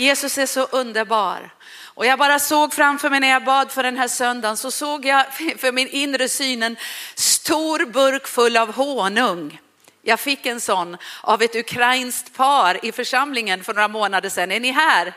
[0.00, 1.50] Jesus är så underbar.
[1.84, 5.04] Och jag bara såg framför mig när jag bad för den här söndagen så såg
[5.04, 6.76] jag för min inre syn en
[7.14, 9.60] stor burk full av honung.
[10.02, 14.52] Jag fick en sån av ett ukrainskt par i församlingen för några månader sedan.
[14.52, 15.12] Är ni här?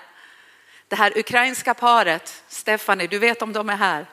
[0.88, 4.06] Det här ukrainska paret, Stephanie, du vet om de är här.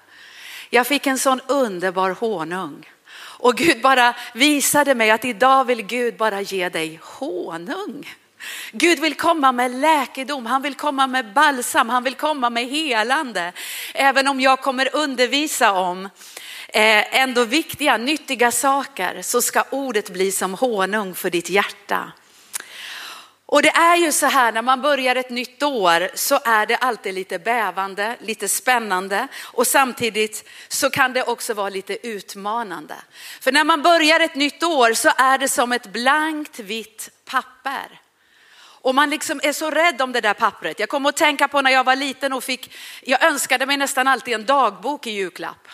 [0.71, 2.91] Jag fick en sån underbar honung.
[3.13, 8.09] Och Gud bara visade mig att idag vill Gud bara ge dig honung.
[8.73, 13.53] Gud vill komma med läkedom, han vill komma med balsam, han vill komma med helande.
[13.95, 16.05] Även om jag kommer undervisa om
[16.69, 22.13] eh, ändå viktiga, nyttiga saker så ska ordet bli som honung för ditt hjärta.
[23.51, 26.77] Och det är ju så här när man börjar ett nytt år så är det
[26.77, 32.95] alltid lite bävande, lite spännande och samtidigt så kan det också vara lite utmanande.
[33.41, 38.01] För när man börjar ett nytt år så är det som ett blankt vitt papper.
[38.83, 40.81] Och man liksom är så rädd om det där pappret.
[40.81, 44.09] Jag kommer att tänka på när jag var liten och fick, jag önskade mig nästan
[44.09, 45.69] alltid en dagbok i julklapp.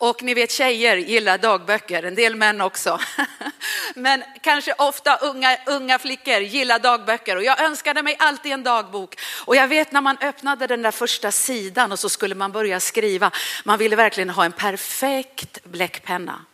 [0.00, 3.00] Och ni vet tjejer gillar dagböcker, en del män också.
[3.94, 9.20] Men kanske ofta unga, unga flickor gillar dagböcker och jag önskade mig alltid en dagbok.
[9.44, 12.80] Och jag vet när man öppnade den där första sidan och så skulle man börja
[12.80, 13.30] skriva,
[13.64, 16.44] man ville verkligen ha en perfekt bläckpenna.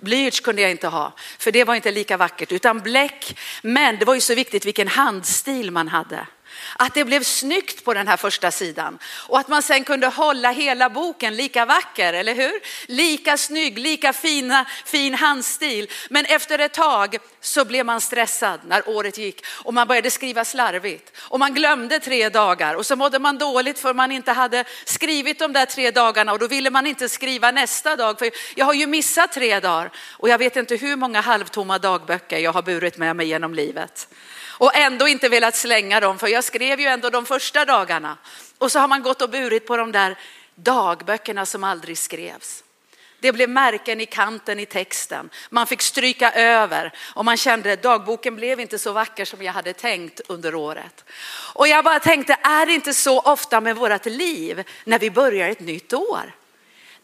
[0.00, 3.38] Blyerts kunde jag inte ha, för det var inte lika vackert, utan bläck.
[3.62, 6.26] Men det var ju så viktigt vilken handstil man hade.
[6.76, 8.98] Att det blev snyggt på den här första sidan.
[9.28, 12.60] Och att man sen kunde hålla hela boken lika vacker, eller hur?
[12.86, 15.90] Lika snygg, lika fina, fin handstil.
[16.10, 20.44] Men efter ett tag så blev man stressad när året gick och man började skriva
[20.44, 21.12] slarvigt.
[21.18, 22.74] Och man glömde tre dagar.
[22.74, 26.32] Och så mådde man dåligt för man inte hade skrivit de där tre dagarna.
[26.32, 29.90] Och då ville man inte skriva nästa dag för jag har ju missat tre dagar.
[30.12, 34.08] Och jag vet inte hur många halvtomma dagböcker jag har burit med mig genom livet
[34.58, 38.16] och ändå inte velat slänga dem, för jag skrev ju ändå de första dagarna.
[38.58, 40.16] Och så har man gått och burit på de där
[40.54, 42.62] dagböckerna som aldrig skrevs.
[43.20, 45.30] Det blev märken i kanten i texten.
[45.50, 49.52] Man fick stryka över och man kände att dagboken blev inte så vacker som jag
[49.52, 51.04] hade tänkt under året.
[51.54, 55.48] Och jag bara tänkte, är det inte så ofta med vårt liv när vi börjar
[55.48, 56.32] ett nytt år?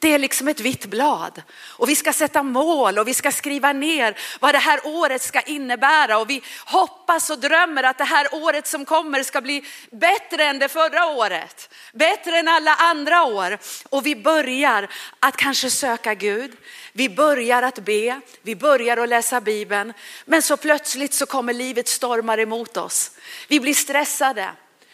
[0.03, 3.73] Det är liksom ett vitt blad och vi ska sätta mål och vi ska skriva
[3.73, 8.35] ner vad det här året ska innebära och vi hoppas och drömmer att det här
[8.35, 13.59] året som kommer ska bli bättre än det förra året, bättre än alla andra år
[13.89, 14.89] och vi börjar
[15.21, 16.53] att kanske söka Gud.
[16.93, 19.93] Vi börjar att be, vi börjar att läsa Bibeln,
[20.25, 23.11] men så plötsligt så kommer livet stormar emot oss.
[23.49, 24.51] Vi blir stressade.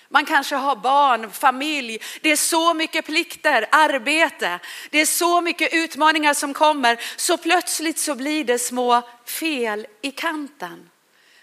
[0.09, 1.99] Man kanske har barn, familj.
[2.21, 4.59] Det är så mycket plikter, arbete.
[4.91, 7.01] Det är så mycket utmaningar som kommer.
[7.17, 10.91] Så plötsligt så blir det små fel i kanten.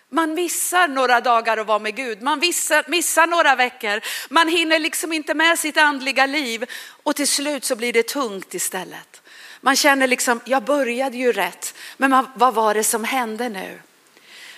[0.09, 2.22] Man missar några dagar att vara med Gud.
[2.22, 4.02] Man missar, missar några veckor.
[4.30, 6.66] Man hinner liksom inte med sitt andliga liv.
[7.03, 9.22] Och till slut så blir det tungt istället.
[9.62, 11.76] Man känner liksom, jag började ju rätt.
[11.97, 13.82] Men man, vad var det som hände nu?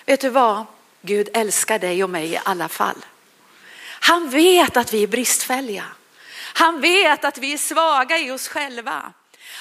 [0.06, 0.64] Vet du vad?
[1.02, 3.04] Gud älskar dig och mig i alla fall.
[4.00, 5.84] Han vet att vi är bristfälliga.
[6.54, 9.12] Han vet att vi är svaga i oss själva.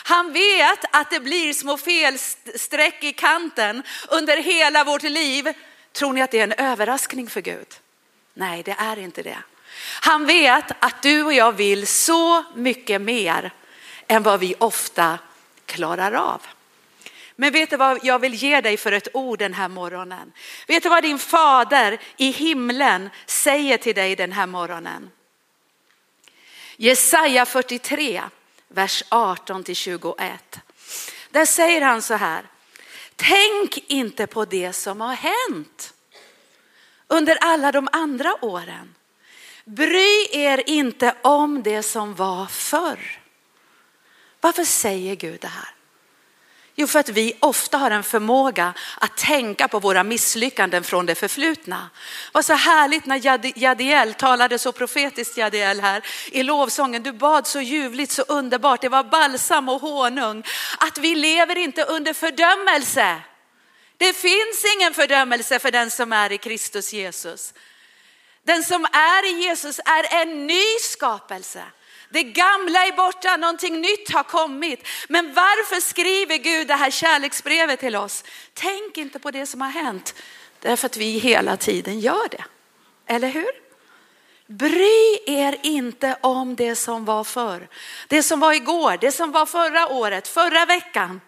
[0.04, 5.54] Han vet att det blir små felsträck i kanten under hela vårt liv.
[5.92, 7.68] Tror ni att det är en överraskning för Gud?
[8.34, 9.38] Nej, det är inte det.
[10.02, 13.52] Han vet att du och jag vill så mycket mer
[14.08, 15.20] än vad vi ofta
[15.66, 16.42] klarar av.
[17.40, 20.32] Men vet du vad jag vill ge dig för ett ord den här morgonen?
[20.68, 25.12] Vet du vad din fader i himlen säger till dig den här morgonen?
[26.76, 28.24] Jesaja 43,
[28.68, 30.60] vers 18 till 21.
[31.30, 32.44] Där säger han så här.
[33.16, 35.94] Tänk inte på det som har hänt
[37.08, 38.96] under alla de andra åren.
[39.66, 43.20] Bry er inte om det som var förr.
[44.42, 45.77] Varför säger Gud det här?
[46.80, 51.16] Jo, för att vi ofta har en förmåga att tänka på våra misslyckanden från det
[51.16, 51.90] förflutna.
[52.32, 53.22] Vad så härligt när
[53.60, 57.04] Jadiel talade så profetiskt Jadiel här i lovsången.
[57.04, 58.82] Du bad så ljuvligt, så underbart.
[58.82, 60.44] Det var balsam och honung.
[60.78, 63.22] Att vi lever inte under fördömelse.
[63.98, 67.54] Det finns ingen fördömelse för den som är i Kristus Jesus.
[68.44, 71.64] Den som är i Jesus är en ny skapelse.
[72.10, 74.88] Det gamla är borta, någonting nytt har kommit.
[75.08, 78.24] Men varför skriver Gud det här kärleksbrevet till oss?
[78.54, 80.16] Tänk inte på det som har hänt,
[80.60, 82.44] därför att vi hela tiden gör det.
[83.08, 83.68] Eller hur?
[84.48, 87.68] Bry er inte om det som var förr.
[88.08, 91.22] Det som var igår, det som var förra året, förra veckan.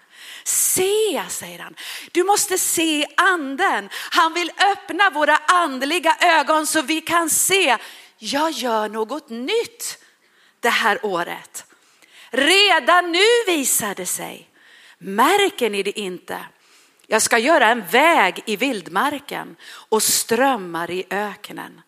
[0.44, 1.76] Se, säger han.
[2.12, 3.90] Du måste se anden.
[4.12, 7.78] Han vill öppna våra andliga ögon så vi kan se.
[8.18, 9.98] Jag gör något nytt
[10.60, 11.66] det här året.
[12.30, 14.50] Redan nu visar det sig.
[14.98, 16.40] Märker ni det inte?
[17.08, 19.56] Jag ska göra en väg i vildmarken
[19.90, 21.82] och strömmar i öknen.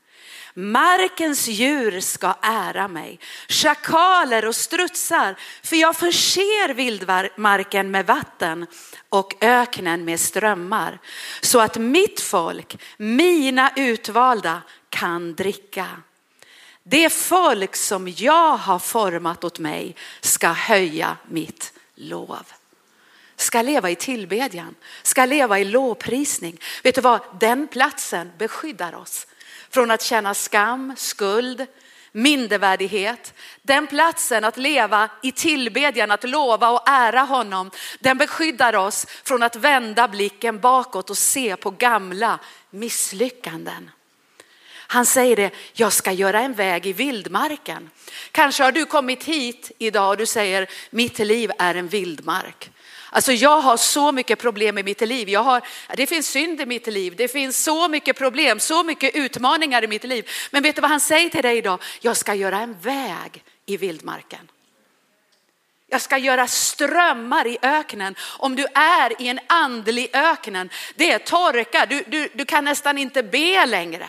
[0.54, 8.68] Markens djur ska ära mig, schakaler och strutsar, för jag förser vildmarken med vatten
[9.10, 11.00] och öknen med strömmar,
[11.42, 15.88] så att mitt folk, mina utvalda, kan dricka.
[16.84, 22.46] Det folk som jag har format åt mig ska höja mitt lov.
[23.36, 26.60] Ska leva i tillbedjan, ska leva i lovprisning.
[26.84, 27.22] Vet du vad?
[27.40, 29.28] Den platsen beskyddar oss
[29.70, 31.68] från att känna skam, skuld,
[32.12, 33.34] mindervärdighet.
[33.62, 39.44] Den platsen att leva i tillbedjan, att lova och ära honom, den beskyddar oss från
[39.44, 42.40] att vända blicken bakåt och se på gamla
[42.70, 43.90] misslyckanden.
[44.92, 47.90] Han säger det, jag ska göra en väg i vildmarken.
[48.32, 52.70] Kanske har du kommit hit idag och du säger, mitt liv är en vildmark.
[53.10, 55.30] Alltså jag har så mycket problem i mitt liv.
[55.30, 55.62] Jag har,
[55.98, 57.16] det finns synd i mitt liv.
[57.16, 60.30] Det finns så mycket problem, så mycket utmaningar i mitt liv.
[60.52, 61.82] Men vet du vad han säger till dig idag?
[62.02, 64.52] Jag ska göra en väg i vildmarken.
[65.88, 68.16] Jag ska göra strömmar i öknen.
[68.22, 71.86] Om du är i en andlig öknen, det är torka.
[71.90, 74.08] Du, du, du kan nästan inte be längre.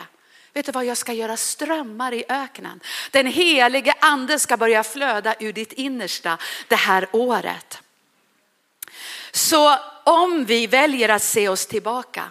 [0.55, 2.81] Vet du vad, jag ska göra strömmar i öknen.
[3.11, 6.39] Den helige ande ska börja flöda ur ditt innersta
[6.69, 7.79] det här året.
[9.31, 12.25] Så om vi väljer att se oss tillbaka,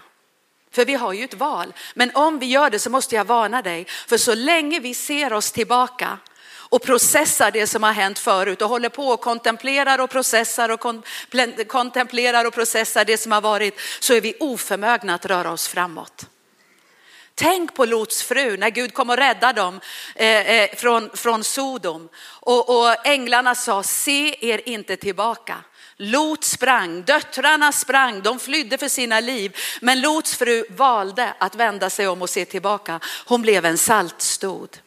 [0.71, 3.61] för vi har ju ett val, men om vi gör det så måste jag varna
[3.61, 6.17] dig, för så länge vi ser oss tillbaka
[6.53, 10.79] och processar det som har hänt förut och håller på och kontemplerar och processar och
[11.67, 16.25] kontemplerar och processar det som har varit så är vi oförmögna att röra oss framåt.
[17.41, 19.79] Tänk på Lots fru när Gud kom och räddade dem
[20.15, 25.57] eh, eh, från, från Sodom och, och änglarna sa se er inte tillbaka.
[25.97, 29.57] Lot sprang, döttrarna sprang, de flydde för sina liv.
[29.81, 32.99] Men Lots fru valde att vända sig om och se tillbaka.
[33.25, 34.77] Hon blev en saltstod.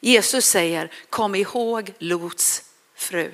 [0.00, 2.62] Jesus säger, kom ihåg Lots
[2.96, 3.32] fru.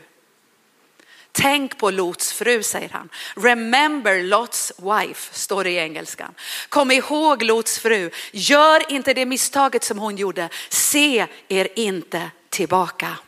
[1.37, 3.09] Tänk på Lots fru, säger han.
[3.37, 6.35] Remember Lots wife, står det i engelskan.
[6.69, 8.11] Kom ihåg Lots fru.
[8.33, 10.49] Gör inte det misstaget som hon gjorde.
[10.69, 13.19] Se er inte tillbaka.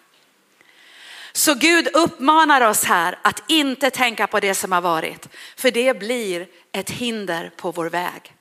[1.32, 5.98] Så Gud uppmanar oss här att inte tänka på det som har varit, för det
[5.98, 8.35] blir ett hinder på vår väg.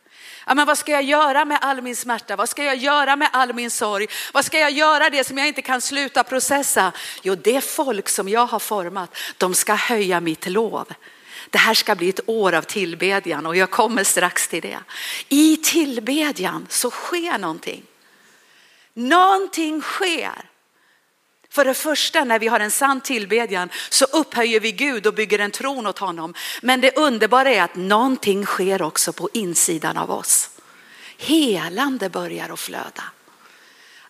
[0.46, 2.36] Ja, men vad ska jag göra med all min smärta?
[2.36, 4.08] Vad ska jag göra med all min sorg?
[4.34, 6.92] Vad ska jag göra det som jag inte kan sluta processa?
[7.22, 10.94] Jo, det folk som jag har format, de ska höja mitt lov.
[11.50, 14.80] Det här ska bli ett år av tillbedjan och jag kommer strax till det.
[15.30, 17.84] I tillbedjan så sker någonting.
[18.94, 20.50] Någonting sker.
[21.56, 25.40] För det första när vi har en sann tillbedjan så upphöjer vi Gud och bygger
[25.40, 26.34] en tron åt honom.
[26.62, 30.50] Men det underbara är att någonting sker också på insidan av oss.
[31.18, 33.04] Helande börjar att flöda.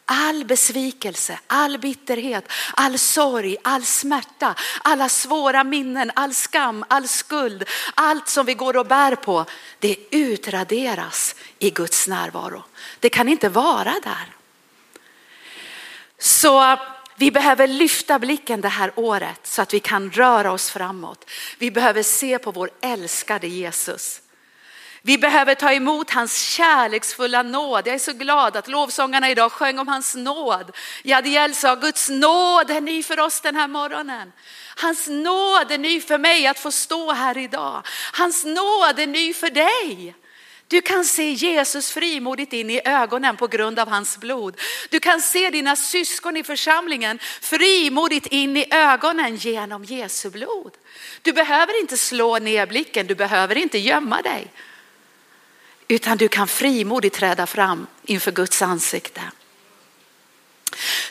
[0.05, 7.63] All besvikelse, all bitterhet, all sorg, all smärta, alla svåra minnen, all skam, all skuld,
[7.95, 9.45] allt som vi går och bär på,
[9.79, 12.63] det utraderas i Guds närvaro.
[12.99, 14.35] Det kan inte vara där.
[16.19, 16.77] Så
[17.17, 21.29] vi behöver lyfta blicken det här året så att vi kan röra oss framåt.
[21.57, 24.21] Vi behöver se på vår älskade Jesus.
[25.01, 27.87] Vi behöver ta emot hans kärleksfulla nåd.
[27.87, 30.75] Jag är så glad att lovsångarna idag sjöng om hans nåd.
[31.03, 34.31] Jadiel sa Guds nåd är ny för oss den här morgonen.
[34.75, 37.81] Hans nåd är ny för mig att få stå här idag.
[38.13, 40.15] Hans nåd är ny för dig.
[40.67, 44.59] Du kan se Jesus frimodigt in i ögonen på grund av hans blod.
[44.89, 50.71] Du kan se dina syskon i församlingen frimodigt in i ögonen genom Jesu blod.
[51.21, 54.47] Du behöver inte slå ner blicken, du behöver inte gömma dig.
[55.87, 59.21] Utan du kan frimodigt träda fram inför Guds ansikte.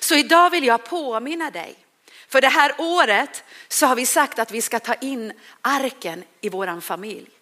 [0.01, 1.77] Så idag vill jag påminna dig.
[2.29, 5.33] För det här året så har vi sagt att vi ska ta in
[5.63, 7.34] arken i våran familj.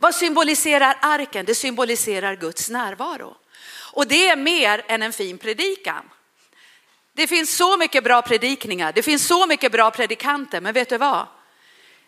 [0.00, 1.46] Vad symboliserar arken?
[1.46, 3.36] Det symboliserar Guds närvaro.
[3.92, 6.10] Och det är mer än en fin predikan.
[7.12, 10.98] Det finns så mycket bra predikningar, det finns så mycket bra predikanter, men vet du
[10.98, 11.26] vad?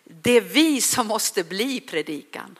[0.03, 2.59] Det är vi som måste bli predikan.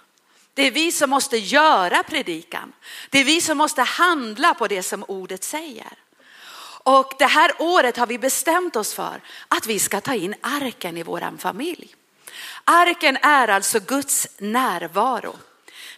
[0.53, 2.73] Det är vi som måste göra predikan.
[3.09, 5.93] Det är vi som måste handla på det som ordet säger.
[6.83, 10.97] Och det här året har vi bestämt oss för att vi ska ta in arken
[10.97, 11.95] i våran familj.
[12.63, 15.35] Arken är alltså Guds närvaro.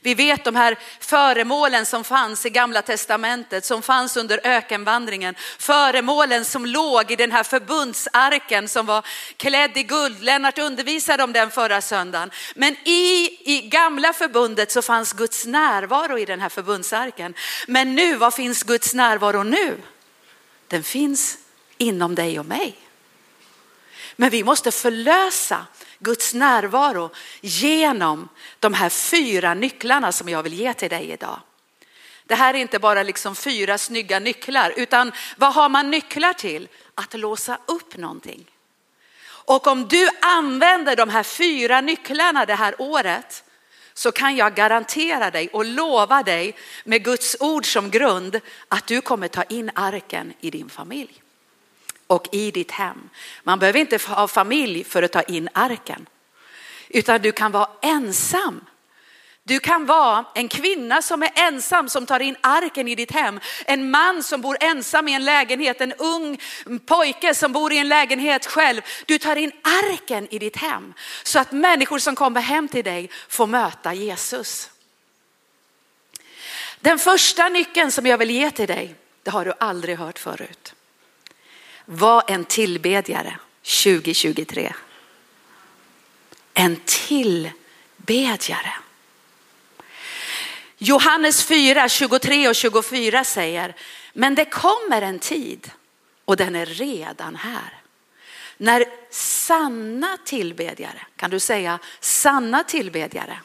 [0.06, 5.36] Vi vet de här föremålen som fanns i gamla testamentet, som fanns under ökenvandringen.
[5.60, 9.06] Föremålen som låg i den här förbundsarken som var
[9.38, 10.24] klädd i guld.
[10.24, 12.32] Lennart undervisade om den förra söndagen.
[12.56, 17.34] Men i, i gamla förbundet så fanns Guds närvaro i den här förbundsarken.
[17.68, 19.78] Men nu, var finns Guds närvaro nu?
[20.68, 21.38] Den finns
[21.78, 22.76] inom dig och mig.
[24.16, 25.66] Men vi måste förlösa
[26.00, 27.10] Guds närvaro
[27.42, 31.40] genom de här fyra nycklarna som jag vill ge till dig idag.
[32.26, 36.68] Det här är inte bara liksom fyra snygga nycklar, utan vad har man nycklar till?
[36.96, 38.46] Att låsa upp någonting.
[39.28, 43.44] Och om du använder de här fyra nycklarna det här året
[43.94, 49.02] så kan jag garantera dig och lova dig med Guds ord som grund att du
[49.02, 51.25] kommer ta in arken i din familj
[52.08, 53.10] och i ditt hem.
[53.44, 56.06] Man behöver inte ha familj för att ta in arken,
[56.90, 58.66] utan du kan vara ensam.
[59.48, 63.40] Du kan vara en kvinna som är ensam som tar in arken i ditt hem.
[63.66, 66.42] En man som bor ensam i en lägenhet, en ung
[66.86, 68.82] pojke som bor i en lägenhet själv.
[69.06, 70.94] Du tar in arken i ditt hem
[71.24, 74.72] så att människor som kommer hem till dig får möta Jesus.
[76.80, 80.75] Den första nyckeln som jag vill ge till dig, det har du aldrig hört förut.
[81.86, 83.40] Var en tillbedjare
[83.84, 84.74] 2023.
[86.54, 88.74] En tillbedjare.
[90.78, 93.76] Johannes 4, 23 och 24 säger,
[94.14, 95.72] men det kommer en tid
[96.26, 97.82] och den är redan här.
[98.58, 103.40] När sanna tillbedjare, kan du säga sanna tillbedjare?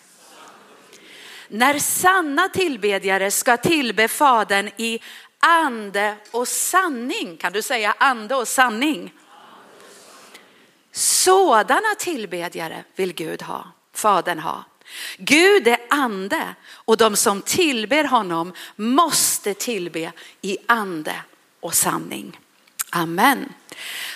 [1.48, 5.00] När sanna tillbedjare ska tillbe Fadern i
[5.40, 7.36] ande och sanning.
[7.36, 9.14] Kan du säga ande och sanning?
[10.92, 14.64] Sådana tillbedjare vill Gud ha, Fadern ha.
[15.18, 21.14] Gud är ande och de som tillber honom måste tillbe i ande
[21.60, 22.40] och sanning.
[22.90, 23.52] Amen.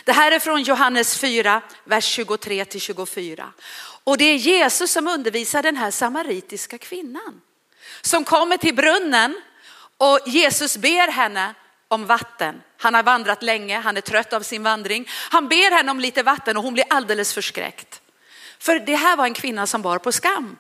[0.05, 3.53] Det här är från Johannes 4, vers 23 till 24.
[4.05, 7.41] Och det är Jesus som undervisar den här samaritiska kvinnan
[8.03, 9.41] som kommer till brunnen
[10.05, 11.55] och Jesus ber henne
[11.89, 12.63] om vatten.
[12.79, 15.09] Han har vandrat länge, han är trött av sin vandring.
[15.31, 18.01] Han ber henne om lite vatten och hon blir alldeles förskräckt.
[18.59, 20.57] För det här var en kvinna som bar på skam.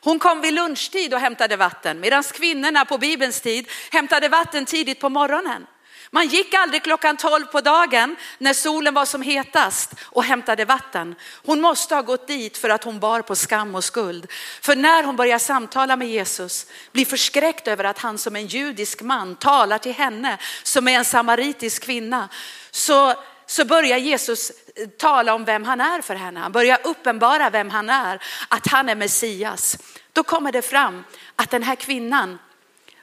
[0.00, 5.00] Hon kom vid lunchtid och hämtade vatten medan kvinnorna på Bibelns tid hämtade vatten tidigt
[5.00, 5.66] på morgonen.
[6.14, 11.14] Man gick aldrig klockan 12 på dagen när solen var som hetast och hämtade vatten.
[11.44, 14.26] Hon måste ha gått dit för att hon bar på skam och skuld.
[14.60, 19.02] För när hon börjar samtala med Jesus, blir förskräckt över att han som en judisk
[19.02, 22.28] man talar till henne som är en samaritisk kvinna,
[22.70, 23.14] så,
[23.46, 26.40] så börjar Jesus eh, tala om vem han är för henne.
[26.40, 29.78] Han börjar uppenbara vem han är, att han är Messias.
[30.12, 31.04] Då kommer det fram
[31.36, 32.38] att den här kvinnan,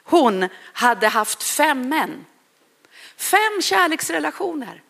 [0.04, 2.24] hon hade haft fem män
[3.22, 4.82] Fem kärleksrelationer.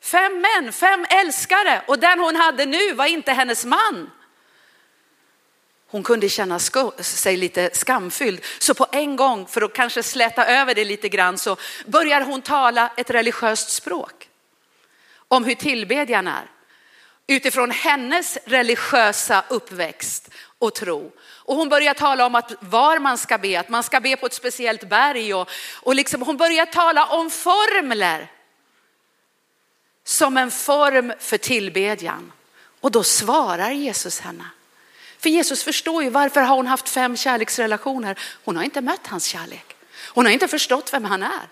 [0.00, 4.10] Fem män, fem älskare och den hon hade nu var inte hennes man.
[5.90, 8.44] Hon kunde känna sig lite skamfylld.
[8.58, 12.42] Så på en gång, för att kanske släta över det lite grann, så börjar hon
[12.42, 14.28] tala ett religiöst språk.
[15.28, 16.50] Om hur tillbedjan är.
[17.30, 21.12] Utifrån hennes religiösa uppväxt och tro.
[21.20, 24.26] Och hon börjar tala om att var man ska be, att man ska be på
[24.26, 25.34] ett speciellt berg.
[25.34, 28.32] Och, och liksom, hon börjar tala om formler.
[30.04, 32.32] Som en form för tillbedjan.
[32.80, 34.44] Och då svarar Jesus henne.
[35.18, 38.18] För Jesus förstår ju varför har hon haft fem kärleksrelationer.
[38.44, 39.76] Hon har inte mött hans kärlek.
[40.14, 41.48] Hon har inte förstått vem han är.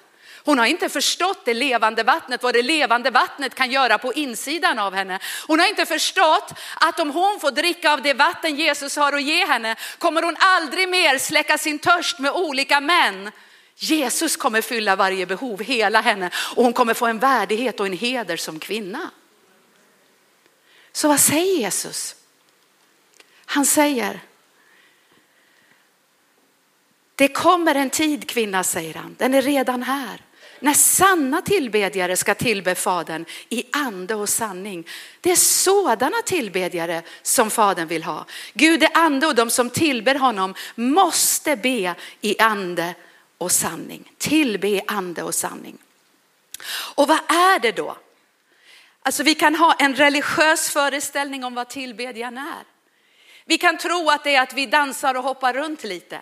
[0.47, 4.79] Hon har inte förstått det levande vattnet, vad det levande vattnet kan göra på insidan
[4.79, 5.19] av henne.
[5.47, 9.23] Hon har inte förstått att om hon får dricka av det vatten Jesus har att
[9.23, 13.31] ge henne kommer hon aldrig mer släcka sin törst med olika män.
[13.77, 17.93] Jesus kommer fylla varje behov, hela henne och hon kommer få en värdighet och en
[17.93, 19.11] heder som kvinna.
[20.93, 22.17] Så vad säger Jesus?
[23.47, 24.21] Han säger,
[27.15, 30.26] det kommer en tid kvinna, säger han, den är redan här
[30.61, 34.87] när sanna tillbedjare ska tillbe Fadern i ande och sanning.
[35.21, 38.25] Det är sådana tillbedjare som Fadern vill ha.
[38.55, 42.95] Gud är ande och de som tillber honom måste be i ande
[43.39, 44.13] och sanning.
[44.19, 45.79] Tillbe i ande och sanning.
[46.95, 47.97] Och vad är det då?
[49.03, 52.65] Alltså vi kan ha en religiös föreställning om vad tillbedjan är.
[53.45, 56.21] Vi kan tro att det är att vi dansar och hoppar runt lite.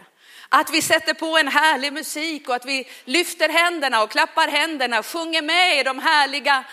[0.56, 5.02] Att vi sätter på en härlig musik och att vi lyfter händerna och klappar händerna,
[5.02, 6.64] sjunger med i de härliga,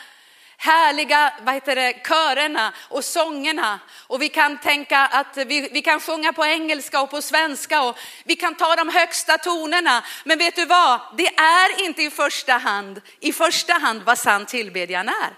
[0.58, 3.80] härliga vad heter det, körerna och sångerna.
[4.08, 7.98] Och vi kan tänka att vi, vi kan sjunga på engelska och på svenska och
[8.24, 10.04] vi kan ta de högsta tonerna.
[10.26, 11.02] Men vet du vad?
[11.18, 15.34] Det är inte i första hand, i första hand vad sann tillbedjan är.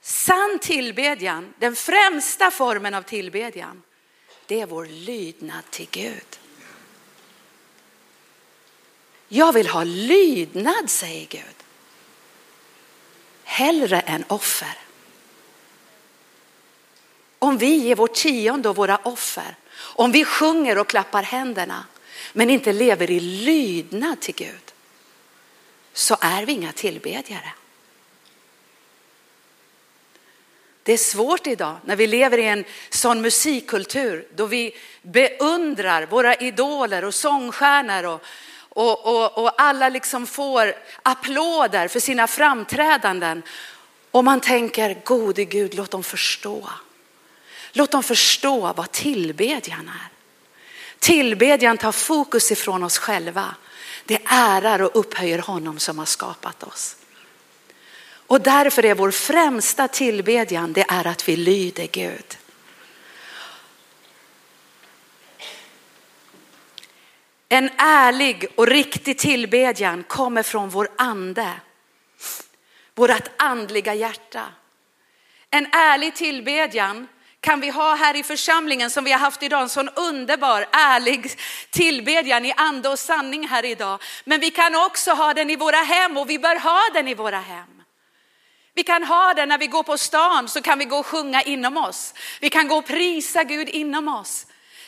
[0.00, 3.82] Sann tillbedjan, den främsta formen av tillbedjan,
[4.46, 6.38] det är vår lydnad till Gud.
[9.28, 11.54] Jag vill ha lydnad, säger Gud.
[13.44, 14.78] Hellre än offer.
[17.38, 21.86] Om vi ger vårt tionde och våra offer, om vi sjunger och klappar händerna,
[22.32, 24.74] men inte lever i lydnad till Gud,
[25.92, 27.52] så är vi inga tillbedjare.
[30.82, 36.34] Det är svårt idag när vi lever i en sån musikkultur då vi beundrar våra
[36.34, 38.22] idoler och sångstjärnor och,
[38.74, 43.42] och, och, och alla liksom får applåder för sina framträdanden.
[44.10, 46.70] Och man tänker, gode Gud, låt dem förstå.
[47.72, 50.08] Låt dem förstå vad tillbedjan är.
[50.98, 53.54] Tillbedjan tar fokus ifrån oss själva.
[54.04, 56.96] Det ärar och upphöjer honom som har skapat oss.
[58.26, 62.38] Och därför är vår främsta tillbedjan, det är att vi lyder Gud.
[67.54, 71.52] En ärlig och riktig tillbedjan kommer från vår ande,
[72.94, 74.42] vårt andliga hjärta.
[75.50, 77.08] En ärlig tillbedjan
[77.40, 81.30] kan vi ha här i församlingen som vi har haft idag, en sån underbar, ärlig
[81.70, 84.02] tillbedjan i ande och sanning här idag.
[84.24, 87.14] Men vi kan också ha den i våra hem och vi bör ha den i
[87.14, 87.82] våra hem.
[88.74, 91.42] Vi kan ha den när vi går på stan så kan vi gå och sjunga
[91.42, 92.14] inom oss.
[92.40, 94.46] Vi kan gå och prisa Gud inom oss.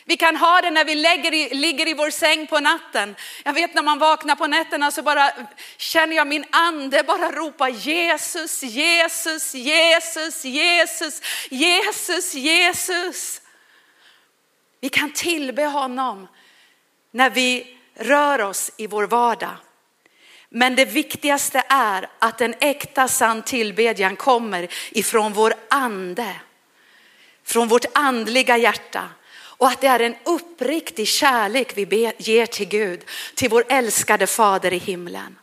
[0.08, 3.16] Vi kan ha det när vi lägger i, ligger i vår säng på natten.
[3.44, 5.32] Jag vet när man vaknar på nätterna så bara
[5.76, 13.40] känner jag min ande bara ropa Jesus, Jesus, Jesus, Jesus, Jesus, Jesus.
[14.80, 16.28] Vi kan tillbe honom
[17.10, 19.56] när vi rör oss i vår vardag.
[20.48, 26.34] Men det viktigaste är att en äkta sann tillbedjan kommer ifrån vår ande,
[27.44, 29.08] från vårt andliga hjärta.
[29.58, 34.72] Och att det är en uppriktig kärlek vi ger till Gud, till vår älskade fader
[34.72, 35.38] i himlen.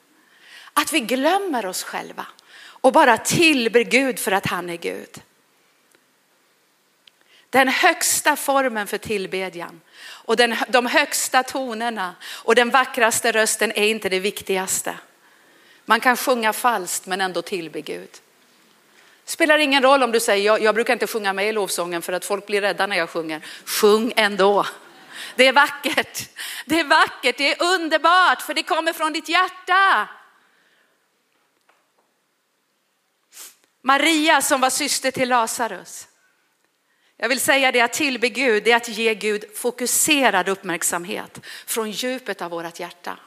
[0.73, 2.26] Att vi glömmer oss själva
[2.65, 5.21] och bara tillber Gud för att han är Gud.
[7.49, 13.88] Den högsta formen för tillbedjan och den, de högsta tonerna och den vackraste rösten är
[13.88, 14.95] inte det viktigaste.
[15.86, 18.10] Man kan sjunga falskt men ändå tillbe Gud.
[19.26, 22.14] Spelar ingen roll om du säger, jag, jag brukar inte sjunga med i lovsången för
[22.14, 23.46] att folk blir rädda när jag sjunger.
[23.66, 24.66] Sjung ändå.
[25.36, 26.30] Det är vackert,
[26.66, 30.10] det är vackert, det är underbart för det kommer från ditt hjärta.
[33.82, 36.08] Maria som var syster till Lazarus.
[37.18, 41.92] Jag vill säga det att tillbe Gud, det är att ge Gud fokuserad uppmärksamhet från
[41.92, 43.18] djupet av vårt hjärta.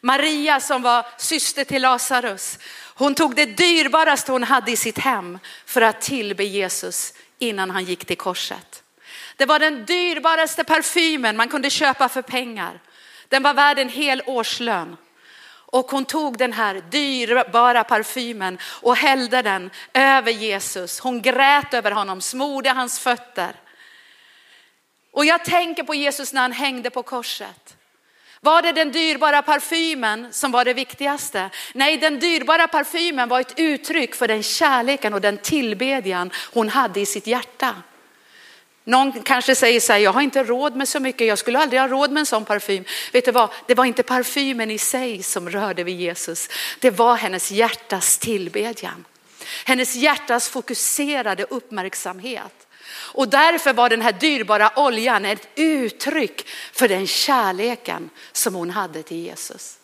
[0.00, 2.58] Maria som var syster till Lazarus,
[2.94, 7.84] hon tog det dyrbaraste hon hade i sitt hem för att tillbe Jesus innan han
[7.84, 8.82] gick till korset.
[9.36, 12.80] Det var den dyrbaraste parfymen man kunde köpa för pengar.
[13.28, 14.96] Den var värd en hel årslön.
[15.72, 21.00] Och hon tog den här dyrbara parfymen och hällde den över Jesus.
[21.00, 23.56] Hon grät över honom, smorde hans fötter.
[25.12, 27.76] Och jag tänker på Jesus när han hängde på korset.
[28.44, 31.50] Var det den dyrbara parfymen som var det viktigaste?
[31.72, 37.00] Nej, den dyrbara parfymen var ett uttryck för den kärleken och den tillbedjan hon hade
[37.00, 37.74] i sitt hjärta.
[38.84, 41.80] Någon kanske säger så här, jag har inte råd med så mycket, jag skulle aldrig
[41.80, 42.84] ha råd med en sån parfym.
[43.12, 47.16] Vet du vad, det var inte parfymen i sig som rörde vid Jesus, det var
[47.16, 49.04] hennes hjärtas tillbedjan.
[49.64, 52.66] Hennes hjärtas fokuserade uppmärksamhet.
[52.94, 59.02] Och därför var den här dyrbara oljan ett uttryck för den kärleken som hon hade
[59.02, 59.78] till Jesus.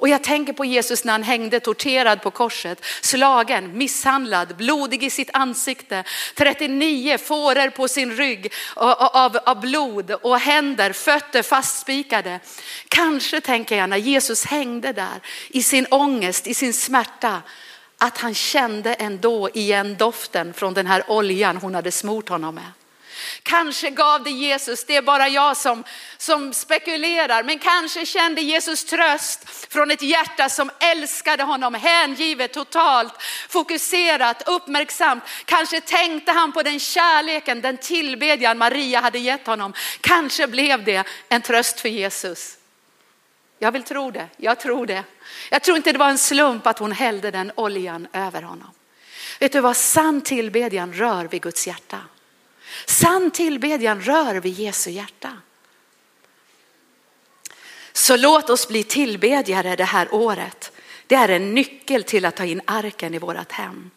[0.00, 5.10] Och jag tänker på Jesus när han hängde torterad på korset, slagen, misshandlad, blodig i
[5.10, 12.40] sitt ansikte, 39 fåror på sin rygg av, av blod och händer, fötter fastspikade.
[12.88, 17.42] Kanske tänker jag när Jesus hängde där i sin ångest, i sin smärta,
[18.00, 22.72] att han kände ändå igen doften från den här oljan hon hade smort honom med.
[23.42, 25.84] Kanske gav det Jesus, det är bara jag som,
[26.18, 33.12] som spekulerar, men kanske kände Jesus tröst från ett hjärta som älskade honom hängivet, totalt,
[33.48, 35.24] fokuserat, uppmärksamt.
[35.44, 39.72] Kanske tänkte han på den kärleken, den tillbedjan Maria hade gett honom.
[40.00, 42.56] Kanske blev det en tröst för Jesus.
[43.62, 45.04] Jag vill tro det, jag tror det.
[45.50, 48.70] Jag tror inte det var en slump att hon hällde den oljan över honom.
[49.40, 51.98] Vet du vad sann tillbedjan rör vid Guds hjärta?
[52.86, 55.36] Sann tillbedjan rör vid Jesu hjärta.
[57.92, 60.72] Så låt oss bli tillbedjare det här året.
[61.06, 63.90] Det är en nyckel till att ta in arken i vårat hem.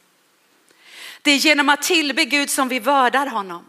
[1.22, 3.66] Det är genom att tillbe Gud som vi vördar honom.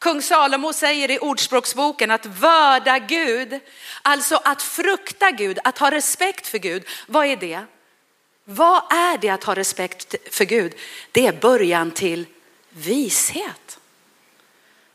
[0.00, 3.60] Kung Salomo säger i Ordspråksboken att vörda Gud,
[4.02, 6.84] alltså att frukta Gud, att ha respekt för Gud.
[7.06, 7.64] Vad är det?
[8.44, 10.74] Vad är det att ha respekt för Gud?
[11.12, 12.26] Det är början till
[12.70, 13.79] vishet.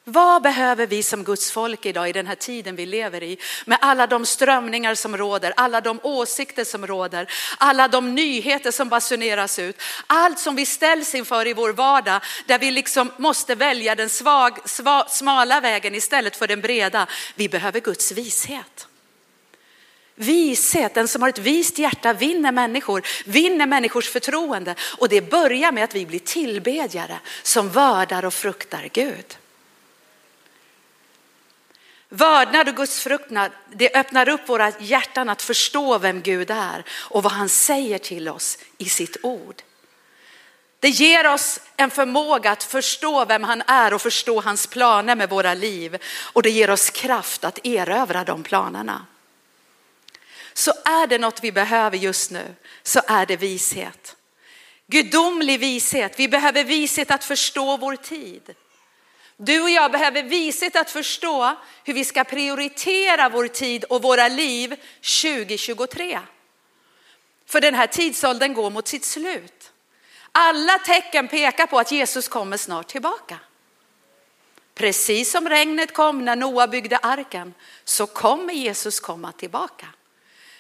[0.08, 3.78] Vad behöver vi som Guds folk idag i den här tiden vi lever i med
[3.82, 9.60] alla de strömningar som råder, alla de åsikter som råder, alla de nyheter som basuneras
[9.60, 14.10] ut, allt som vi ställs inför i vår vardag där vi liksom måste välja den
[14.10, 17.08] svag, svag, smala vägen istället för den breda.
[17.36, 18.88] Vi behöver Guds vishet.
[20.15, 25.72] Vishet, den som har ett vist hjärta vinner människor, vinner människors förtroende och det börjar
[25.72, 29.38] med att vi blir tillbedjare som vördar och fruktar Gud.
[32.15, 37.23] Vördnad och Guds fruktnad, det öppnar upp våra hjärtan att förstå vem Gud är och
[37.23, 39.62] vad han säger till oss i sitt ord.
[40.80, 45.30] Det ger oss en förmåga att förstå vem han är och förstå hans planer med
[45.30, 45.97] våra liv.
[46.34, 49.06] Och det ger oss kraft att erövra de planerna.
[50.54, 54.15] Så är det något vi behöver just nu så är det vishet.
[54.88, 56.19] Gudomlig vishet.
[56.19, 58.56] Vi behöver vishet att förstå vår tid.
[59.38, 64.28] Du och jag behöver vishet att förstå hur vi ska prioritera vår tid och våra
[64.28, 64.76] liv
[65.21, 66.19] 2023.
[67.45, 69.71] För den här tidsåldern går mot sitt slut.
[70.32, 73.39] Alla tecken pekar på att Jesus kommer snart tillbaka.
[74.76, 79.88] Precis som regnet kom när Noa byggde arken så kommer Jesus komma tillbaka.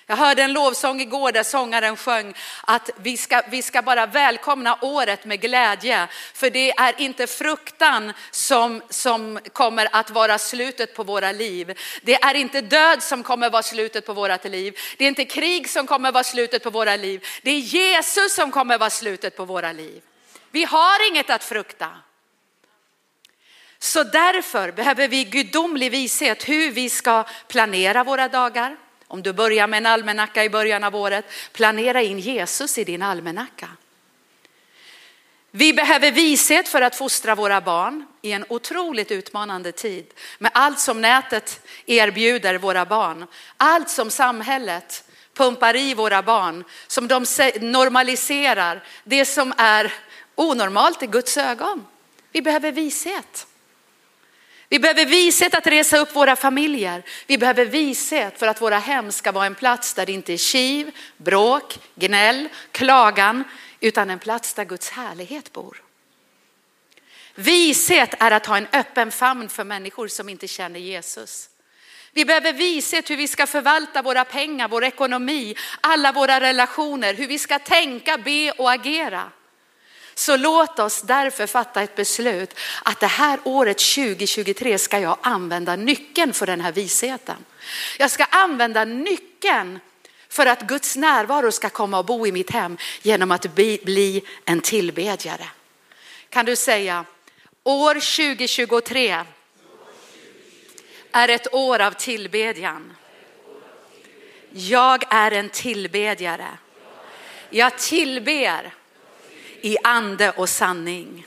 [0.07, 4.77] Jag hörde en lovsång igår där sångaren sjöng att vi ska, vi ska bara välkomna
[4.81, 6.07] året med glädje.
[6.33, 11.79] För det är inte fruktan som, som kommer att vara slutet på våra liv.
[12.01, 14.77] Det är inte död som kommer vara slutet på våra liv.
[14.97, 17.25] Det är inte krig som kommer vara slutet på våra liv.
[17.43, 20.01] Det är Jesus som kommer vara slutet på våra liv.
[20.51, 21.89] Vi har inget att frukta.
[23.79, 29.67] Så därför behöver vi gudomlig vishet hur vi ska planera våra dagar om du börjar
[29.67, 33.67] med en almanacka i början av året, planera in Jesus i din almanacka.
[35.51, 40.79] Vi behöver vishet för att fostra våra barn i en otroligt utmanande tid med allt
[40.79, 47.25] som nätet erbjuder våra barn, allt som samhället pumpar i våra barn, som de
[47.61, 49.93] normaliserar, det som är
[50.35, 51.85] onormalt i Guds ögon.
[52.31, 53.47] Vi behöver vishet.
[54.69, 57.03] Vi behöver vishet att resa upp våra familjer.
[57.27, 60.37] Vi behöver vishet för att våra hem ska vara en plats där det inte är
[60.37, 63.43] kiv, bråk, gnäll, klagan,
[63.79, 65.81] utan en plats där Guds härlighet bor.
[67.35, 71.49] Vishet är att ha en öppen famn för människor som inte känner Jesus.
[72.11, 77.27] Vi behöver vishet hur vi ska förvalta våra pengar, vår ekonomi, alla våra relationer, hur
[77.27, 79.31] vi ska tänka, be och agera.
[80.15, 85.75] Så låt oss därför fatta ett beslut att det här året 2023 ska jag använda
[85.75, 87.45] nyckeln för den här visheten.
[87.99, 89.79] Jag ska använda nyckeln
[90.29, 94.23] för att Guds närvaro ska komma och bo i mitt hem genom att bli, bli
[94.45, 95.47] en tillbedjare.
[96.29, 97.05] Kan du säga
[97.63, 99.23] år 2023
[101.11, 102.93] är ett år av tillbedjan.
[104.51, 106.47] Jag är en tillbedjare.
[107.49, 108.73] Jag tillber
[109.65, 111.25] i ande och sanning.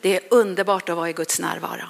[0.00, 1.86] Det är underbart att vara i Guds närvaro.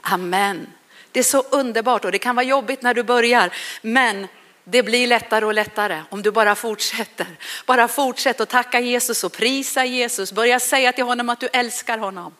[0.00, 0.66] Amen.
[1.12, 3.50] Det är så underbart och det kan vara jobbigt när du börjar,
[3.82, 4.26] men
[4.64, 7.26] det blir lättare och lättare om du bara fortsätter.
[7.66, 10.32] Bara fortsätt att tacka Jesus och prisa Jesus.
[10.32, 12.34] Börja säga till honom att du älskar honom.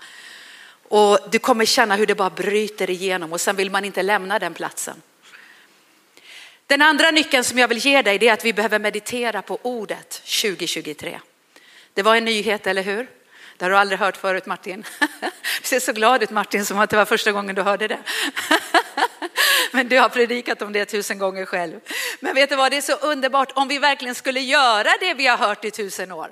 [0.88, 4.38] Och du kommer känna hur det bara bryter igenom och sen vill man inte lämna
[4.38, 5.02] den platsen.
[6.66, 10.10] Den andra nyckeln som jag vill ge dig är att vi behöver meditera på ordet
[10.10, 11.20] 2023.
[11.98, 13.08] Det var en nyhet, eller hur?
[13.56, 14.84] Det har du aldrig hört förut Martin.
[15.60, 17.98] Du ser så glad ut Martin som att det var första gången du hörde det.
[19.72, 21.80] Men du har predikat om det tusen gånger själv.
[22.20, 25.26] Men vet du vad, det är så underbart om vi verkligen skulle göra det vi
[25.26, 26.30] har hört i tusen år.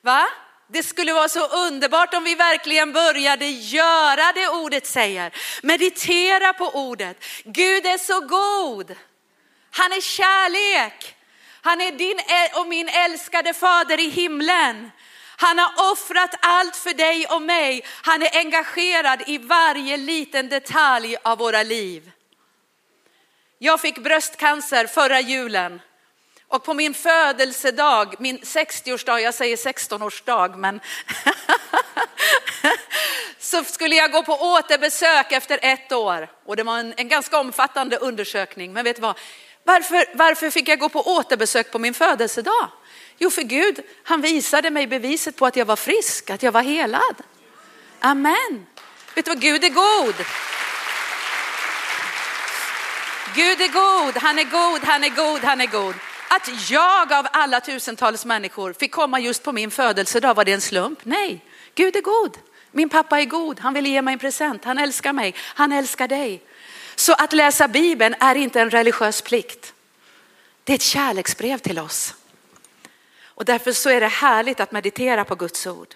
[0.00, 0.28] Va?
[0.68, 5.32] Det skulle vara så underbart om vi verkligen började göra det ordet säger.
[5.62, 7.24] Meditera på ordet.
[7.44, 8.96] Gud är så god.
[9.70, 11.16] Han är kärlek.
[11.64, 12.20] Han är din
[12.54, 14.90] och min älskade fader i himlen.
[15.36, 17.84] Han har offrat allt för dig och mig.
[18.02, 22.10] Han är engagerad i varje liten detalj av våra liv.
[23.58, 25.80] Jag fick bröstcancer förra julen
[26.48, 30.80] Och på min födelsedag, min 60-årsdag, jag säger 16-årsdag, men
[33.38, 36.28] så skulle jag gå på återbesök efter ett år.
[36.44, 38.72] Och det var en, en ganska omfattande undersökning.
[38.72, 39.18] Men vet du vad?
[39.64, 42.68] Varför, varför fick jag gå på återbesök på min födelsedag?
[43.18, 46.62] Jo, för Gud, han visade mig beviset på att jag var frisk, att jag var
[46.62, 47.16] helad.
[48.00, 48.66] Amen.
[49.14, 50.14] Vet du vad, Gud är god.
[53.34, 55.94] Gud är god, han är god, han är god, han är god.
[56.28, 60.60] Att jag av alla tusentals människor fick komma just på min födelsedag, var det en
[60.60, 60.98] slump?
[61.02, 61.44] Nej,
[61.74, 62.38] Gud är god.
[62.70, 66.08] Min pappa är god, han vill ge mig en present, han älskar mig, han älskar
[66.08, 66.42] dig.
[67.02, 69.74] Så att läsa Bibeln är inte en religiös plikt.
[70.64, 72.14] Det är ett kärleksbrev till oss.
[73.24, 75.94] Och därför så är det härligt att meditera på Guds ord.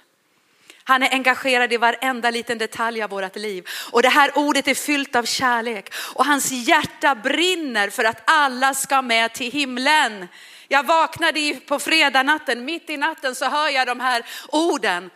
[0.85, 3.69] Han är engagerad i varenda liten detalj av vårt liv.
[3.91, 5.95] Och det här ordet är fyllt av kärlek.
[6.15, 10.29] Och hans hjärta brinner för att alla ska med till himlen.
[10.69, 15.11] Jag vaknade på fredagnatten, mitt i natten så hör jag de här orden.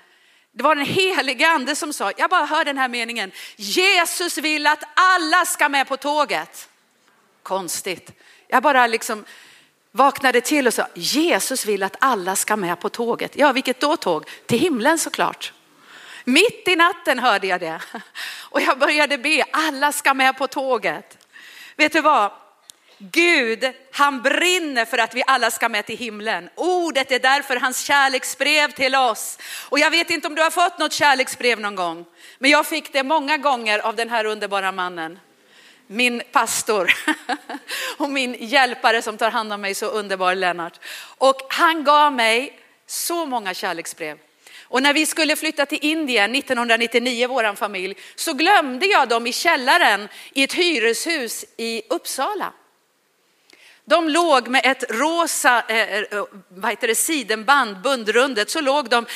[0.53, 3.33] Det var den helige ande som sa, jag bara hör den här meningen.
[3.57, 6.69] Jesus vill att alla ska med på tåget.
[7.43, 8.11] Konstigt.
[8.49, 9.25] Jag bara liksom
[9.93, 13.37] vaknade till och sa, Jesus vill att alla ska med på tåget.
[13.37, 14.25] Ja, vilket då tåg?
[14.47, 15.53] Till himlen såklart.
[16.25, 17.83] Mitt i natten hörde jag det
[18.41, 21.19] och jag började be, alla ska med på tåget.
[21.77, 22.33] Vet du vad?
[23.03, 26.51] Gud, han brinner för att vi alla ska med till himlen.
[26.55, 29.39] Ordet är därför hans kärleksbrev till oss.
[29.69, 32.05] Och jag vet inte om du har fått något kärleksbrev någon gång,
[32.39, 35.19] men jag fick det många gånger av den här underbara mannen.
[35.87, 36.91] Min pastor
[37.97, 40.81] och min hjälpare som tar hand om mig så underbar Lennart.
[41.19, 44.19] Och han gav mig så många kärleksbrev.
[44.63, 49.33] Och när vi skulle flytta till Indien 1999, våran familj, så glömde jag dem i
[49.33, 52.53] källaren i ett hyreshus i Uppsala.
[53.91, 59.07] De låg med ett rosa eh, eh, vad heter det, sidenband bundrundet, så låg de,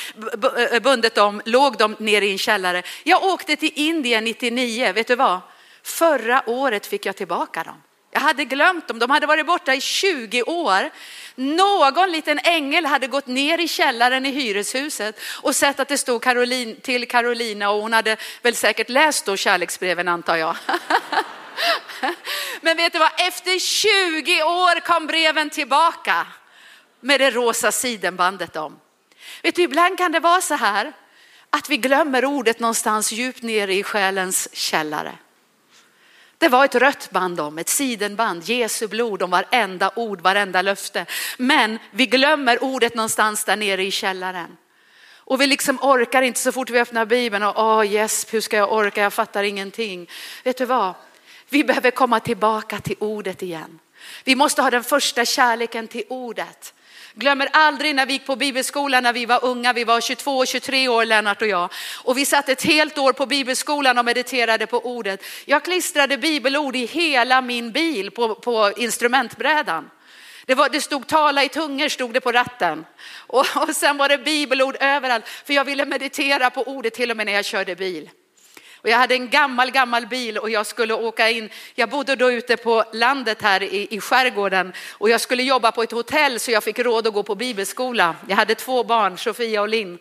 [0.71, 2.83] eh, bundet om, låg de nere i en källare.
[3.03, 5.39] Jag åkte till Indien 99, vet du vad?
[5.83, 7.81] Förra året fick jag tillbaka dem.
[8.15, 10.89] Jag hade glömt dem, de hade varit borta i 20 år.
[11.35, 16.23] Någon liten ängel hade gått ner i källaren i hyreshuset och sett att det stod
[16.23, 20.55] Caroline, till Carolina och hon hade väl säkert läst då kärleksbreven antar jag.
[22.61, 26.27] Men vet du vad, efter 20 år kom breven tillbaka
[26.99, 28.79] med det rosa sidenbandet om.
[29.43, 30.93] Vet du, ibland kan det vara så här
[31.49, 35.17] att vi glömmer ordet någonstans djupt ner i själens källare.
[36.37, 41.05] Det var ett rött band om, ett sidenband, Jesu blod om varenda ord, varenda löfte.
[41.37, 44.57] Men vi glömmer ordet någonstans där nere i källaren.
[45.27, 48.41] Och vi liksom orkar inte så fort vi öppnar Bibeln och åh oh, yes, hur
[48.41, 50.09] ska jag orka, jag fattar ingenting.
[50.43, 50.93] Vet du vad?
[51.49, 53.79] Vi behöver komma tillbaka till ordet igen.
[54.23, 56.73] Vi måste ha den första kärleken till ordet.
[57.17, 60.47] Glömmer aldrig när vi gick på bibelskolan när vi var unga, vi var 22 och
[60.47, 61.69] 23 år Lennart och jag.
[62.03, 65.23] Och vi satt ett helt år på bibelskolan och mediterade på ordet.
[65.45, 69.89] Jag klistrade bibelord i hela min bil på, på instrumentbrädan.
[70.45, 72.85] Det, var, det stod tala i tungor stod det på ratten.
[73.27, 75.27] Och, och sen var det bibelord överallt.
[75.27, 78.09] För jag ville meditera på ordet till och med när jag körde bil.
[78.85, 81.49] Och jag hade en gammal, gammal bil och jag skulle åka in.
[81.75, 85.83] Jag bodde då ute på landet här i, i skärgården och jag skulle jobba på
[85.83, 88.15] ett hotell så jag fick råd att gå på bibelskola.
[88.27, 89.99] Jag hade två barn, Sofia och Linn.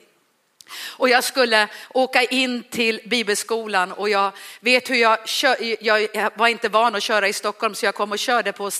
[0.82, 6.48] Och jag skulle åka in till bibelskolan och jag vet hur jag, kör, jag var
[6.48, 8.70] inte van att köra i Stockholm så jag kom och körde på,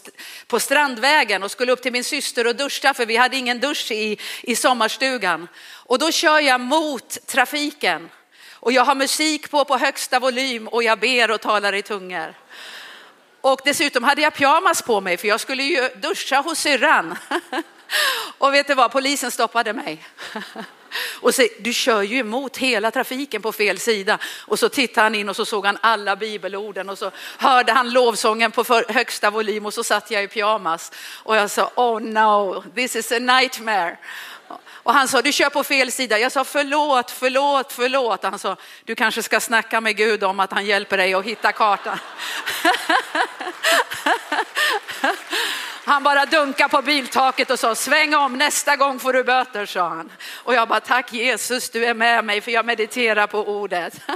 [0.47, 3.90] på Strandvägen och skulle upp till min syster och duscha för vi hade ingen dusch
[3.93, 5.49] i, i sommarstugan.
[5.67, 8.11] Och då kör jag mot trafiken
[8.64, 12.35] och jag har musik på på högsta volym och jag ber och talar i tungor.
[13.40, 17.16] Och dessutom hade jag pyjamas på mig för jag skulle ju duscha hos syrran.
[18.38, 20.05] Och vet du vad, polisen stoppade mig.
[21.20, 24.18] Och så, du kör ju emot hela trafiken på fel sida.
[24.46, 27.90] Och så tittade han in och så såg han alla bibelorden och så hörde han
[27.90, 30.92] lovsången på högsta volym och så satt jag i pyjamas.
[31.22, 33.98] Och jag sa, oh no, this is a nightmare.
[34.85, 36.18] Och han sa, du kör på fel sida.
[36.18, 38.23] Jag sa, förlåt, förlåt, förlåt.
[38.23, 41.53] Han sa, du kanske ska snacka med Gud om att han hjälper dig att hitta
[41.53, 41.99] kartan.
[45.87, 49.88] Han bara dunkade på biltaket och sa, sväng om, nästa gång får du böter, sa
[49.88, 50.12] han.
[50.35, 54.01] Och jag bara, tack Jesus, du är med mig för jag mediterar på ordet.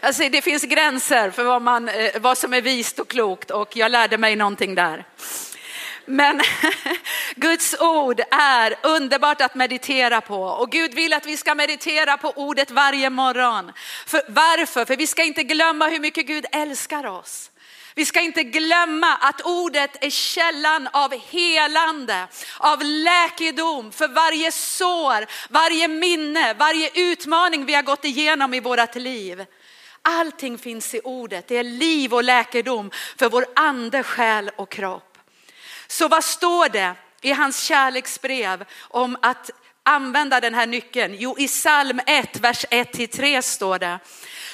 [0.00, 3.76] Alltså, det finns gränser för vad, man, eh, vad som är vist och klokt och
[3.76, 5.04] jag lärde mig någonting där.
[6.06, 6.40] Men
[7.36, 12.32] Guds ord är underbart att meditera på och Gud vill att vi ska meditera på
[12.36, 13.72] ordet varje morgon.
[14.06, 14.84] För, varför?
[14.84, 17.50] För vi ska inte glömma hur mycket Gud älskar oss.
[17.94, 25.26] Vi ska inte glömma att ordet är källan av helande, av läkedom för varje sår,
[25.52, 29.44] varje minne, varje utmaning vi har gått igenom i vårt liv.
[30.02, 31.48] Allting finns i ordet.
[31.48, 35.05] Det är liv och läkedom för vår ande, själ och kropp.
[35.86, 39.50] Så vad står det i hans kärleksbrev om att
[39.82, 41.16] använda den här nyckeln?
[41.18, 43.98] Jo, i psalm 1, vers 1-3 står det.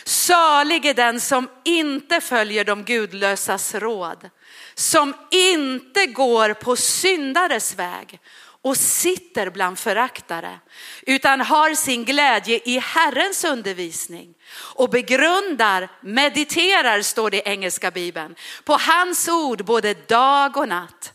[0.04, 4.30] Salig är den som inte följer de gudlösas råd,
[4.74, 8.20] som inte går på syndares väg
[8.62, 10.58] och sitter bland föraktare,
[11.02, 18.34] utan har sin glädje i Herrens undervisning och begrundar, mediterar, står det i engelska bibeln,
[18.64, 21.12] på hans ord både dag och natt.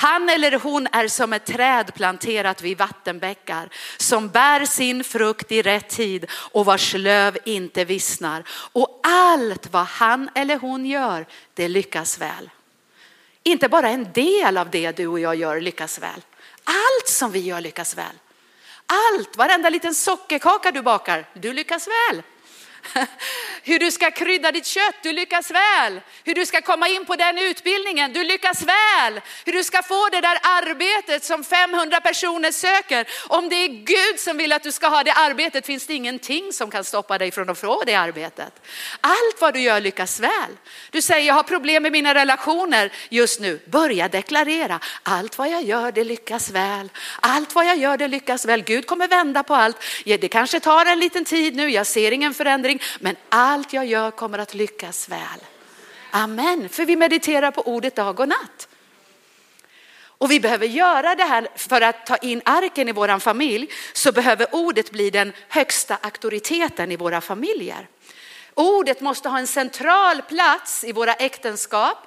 [0.00, 5.62] Han eller hon är som ett träd planterat vid vattenbäckar som bär sin frukt i
[5.62, 8.44] rätt tid och vars löv inte vissnar.
[8.72, 12.50] Och allt vad han eller hon gör, det lyckas väl.
[13.42, 16.24] Inte bara en del av det du och jag gör lyckas väl.
[16.64, 18.16] Allt som vi gör lyckas väl.
[18.86, 22.22] Allt, varenda liten sockerkaka du bakar, du lyckas väl.
[23.62, 26.00] Hur du ska krydda ditt kött, du lyckas väl.
[26.24, 29.20] Hur du ska komma in på den utbildningen, du lyckas väl.
[29.44, 33.06] Hur du ska få det där arbetet som 500 personer söker.
[33.28, 36.52] Om det är Gud som vill att du ska ha det arbetet finns det ingenting
[36.52, 38.52] som kan stoppa dig från att få det arbetet.
[39.00, 40.50] Allt vad du gör lyckas väl.
[40.90, 43.60] Du säger jag har problem med mina relationer just nu.
[43.66, 44.80] Börja deklarera.
[45.02, 46.88] Allt vad jag gör det lyckas väl.
[47.20, 48.62] Allt vad jag gör det lyckas väl.
[48.62, 49.76] Gud kommer vända på allt.
[50.04, 53.86] Det kanske tar en liten tid nu, jag ser ingen förändring förändring, men allt jag
[53.86, 55.40] gör kommer att lyckas väl.
[56.10, 58.68] Amen, för vi mediterar på ordet dag och natt.
[60.18, 64.12] Och vi behöver göra det här för att ta in arken i våran familj så
[64.12, 67.88] behöver ordet bli den högsta auktoriteten i våra familjer.
[68.54, 71.98] Ordet måste ha en central plats i våra äktenskap.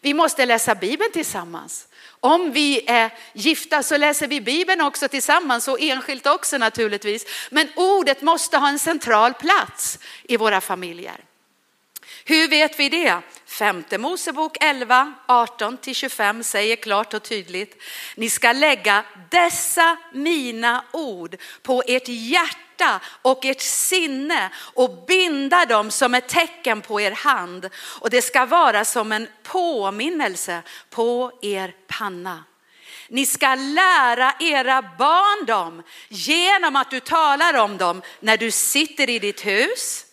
[0.00, 1.88] Vi måste läsa Bibeln tillsammans.
[2.20, 7.26] Om vi är gifta så läser vi Bibeln också tillsammans och enskilt också naturligtvis.
[7.50, 11.20] Men ordet måste ha en central plats i våra familjer.
[12.24, 13.18] Hur vet vi det?
[13.46, 17.82] Femte Mosebok 11, 18-25 säger klart och tydligt.
[18.14, 22.65] Ni ska lägga dessa mina ord på ert hjärta
[23.22, 27.70] och ert sinne och binda dem som ett tecken på er hand.
[28.00, 32.44] Och det ska vara som en påminnelse på er panna.
[33.08, 39.10] Ni ska lära era barn dem genom att du talar om dem när du sitter
[39.10, 40.04] i ditt hus,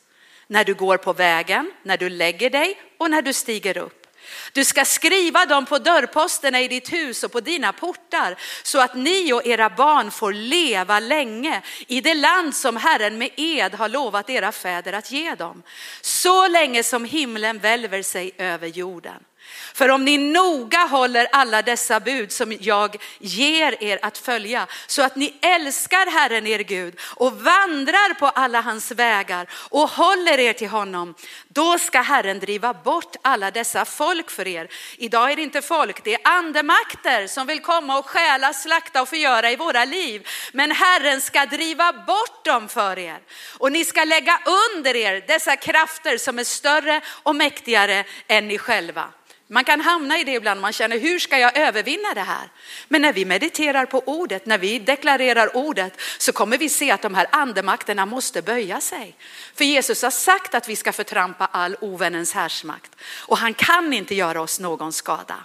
[0.48, 4.03] när du går på vägen, när du lägger dig och när du stiger upp.
[4.52, 8.96] Du ska skriva dem på dörrposterna i ditt hus och på dina portar så att
[8.96, 13.90] ni och era barn får leva länge i det land som Herren med ed har
[13.90, 15.64] lovat era fäder att ge dem.
[16.02, 19.24] Så länge som himlen välver sig över jorden.
[19.74, 25.02] För om ni noga håller alla dessa bud som jag ger er att följa så
[25.02, 30.54] att ni älskar Herren er Gud och vandrar på alla hans vägar och håller er
[30.54, 31.16] till honom,
[31.48, 34.68] då ska Herren driva bort alla dessa folk för er.
[34.98, 39.10] Idag är det inte folk, det är andemakter som vill komma och stjäla, slakta och
[39.10, 40.28] förgöra i våra liv.
[40.54, 43.20] Men Herren ska driva bort dem för er
[43.58, 44.40] och ni ska lägga
[44.72, 49.06] under er dessa krafter som är större och mäktigare än ni själva.
[49.54, 52.50] Man kan hamna i det ibland, man känner hur ska jag övervinna det här?
[52.88, 57.02] Men när vi mediterar på ordet, när vi deklarerar ordet så kommer vi se att
[57.02, 59.16] de här andemakterna måste böja sig.
[59.56, 64.16] För Jesus har sagt att vi ska förtrampa all ovännens härsmakt och han kan inte
[64.16, 65.36] göra oss någon skada.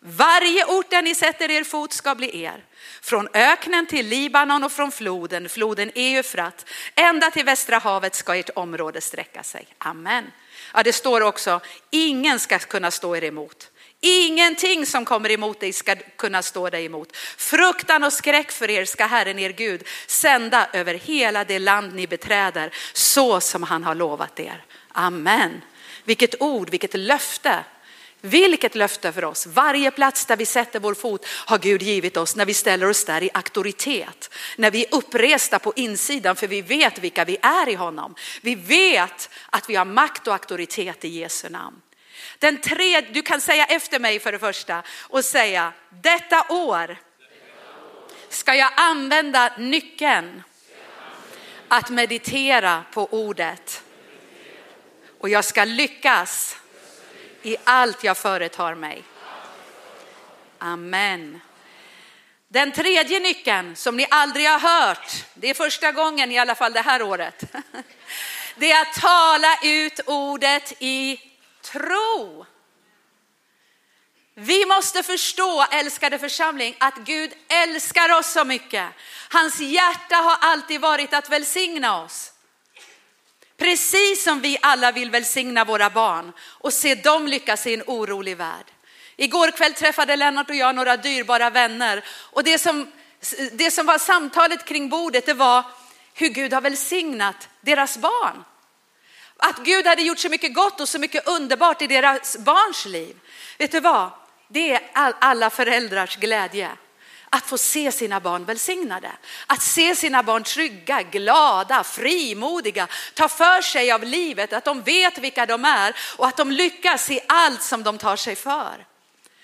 [0.00, 2.64] Varje ort där ni sätter er fot ska bli er.
[3.02, 8.50] Från öknen till Libanon och från floden, floden Eufrat, ända till Västra havet ska ert
[8.54, 9.66] område sträcka sig.
[9.78, 10.24] Amen.
[10.74, 13.70] Ja, det står också, ingen ska kunna stå er emot.
[14.00, 17.16] Ingenting som kommer emot dig ska kunna stå dig emot.
[17.36, 22.06] Fruktan och skräck för er ska Herren er Gud sända över hela det land ni
[22.06, 24.64] beträder, så som han har lovat er.
[24.92, 25.62] Amen.
[26.04, 27.64] Vilket ord, vilket löfte.
[28.20, 29.46] Vilket löfte för oss.
[29.46, 33.04] Varje plats där vi sätter vår fot har Gud givit oss när vi ställer oss
[33.04, 34.30] där i auktoritet.
[34.56, 38.14] När vi är uppresta på insidan för vi vet vilka vi är i honom.
[38.40, 41.80] Vi vet att vi har makt och auktoritet i Jesu namn.
[42.38, 46.96] Den tredje, du kan säga efter mig för det första och säga detta år
[48.28, 50.42] ska jag använda nyckeln
[51.68, 53.82] att meditera på ordet.
[55.20, 56.59] Och jag ska lyckas
[57.42, 59.04] i allt jag företar mig.
[60.58, 61.40] Amen.
[62.48, 66.72] Den tredje nyckeln som ni aldrig har hört, det är första gången i alla fall
[66.72, 67.44] det här året.
[68.56, 71.20] Det är att tala ut ordet i
[71.62, 72.46] tro.
[74.34, 78.88] Vi måste förstå, älskade församling, att Gud älskar oss så mycket.
[79.30, 82.29] Hans hjärta har alltid varit att välsigna oss.
[83.70, 88.36] Precis som vi alla vill välsigna våra barn och se dem lyckas i en orolig
[88.36, 88.64] värld.
[89.16, 92.92] Igår kväll träffade Lennart och jag några dyrbara vänner och det som,
[93.52, 95.64] det som var samtalet kring bordet det var
[96.14, 98.44] hur Gud har välsignat deras barn.
[99.36, 103.16] Att Gud hade gjort så mycket gott och så mycket underbart i deras barns liv.
[103.58, 104.10] Vet du vad?
[104.48, 104.82] Det är
[105.20, 106.70] alla föräldrars glädje.
[107.30, 109.10] Att få se sina barn välsignade.
[109.46, 115.18] Att se sina barn trygga, glada, frimodiga, ta för sig av livet, att de vet
[115.18, 118.86] vilka de är och att de lyckas i allt som de tar sig för.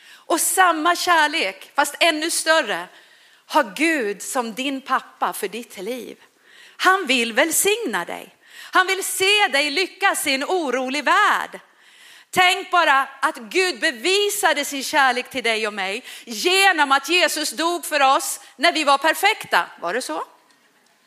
[0.09, 2.89] Och samma kärlek, fast ännu större,
[3.47, 6.17] har Gud som din pappa för ditt liv.
[6.77, 8.37] Han vill välsigna dig.
[8.73, 11.61] Han vill se dig lyckas i en orolig värld.
[12.37, 17.85] Tänk bara att Gud bevisade sin kärlek till dig och mig genom att Jesus dog
[17.85, 19.67] för oss när vi var perfekta.
[19.81, 20.25] Var det så?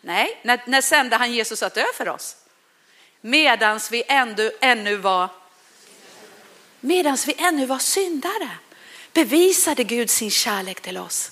[0.01, 2.35] Nej, när, när sände han Jesus att dö för oss?
[3.21, 5.29] Medans vi ändå, ännu var
[6.79, 8.49] medans vi ännu var syndare
[9.13, 11.31] bevisade Gud sin kärlek till oss.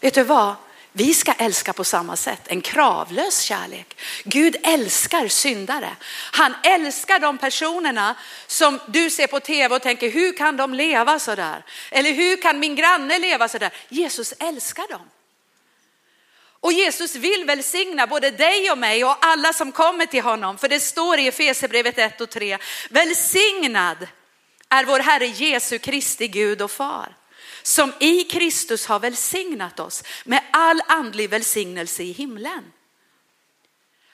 [0.00, 0.54] Vet du vad?
[0.98, 3.96] Vi ska älska på samma sätt, en kravlös kärlek.
[4.24, 5.96] Gud älskar syndare.
[6.32, 8.14] Han älskar de personerna
[8.46, 11.64] som du ser på tv och tänker, hur kan de leva så där?
[11.90, 13.70] Eller hur kan min granne leva så där?
[13.88, 15.10] Jesus älskar dem.
[16.60, 20.58] Och Jesus vill välsigna både dig och mig och alla som kommer till honom.
[20.58, 22.58] För det står i Efesierbrevet 1 och 3,
[22.90, 24.08] välsignad
[24.68, 27.15] är vår Herre Jesu Kristi Gud och Far
[27.66, 32.72] som i Kristus har välsignat oss med all andlig välsignelse i himlen.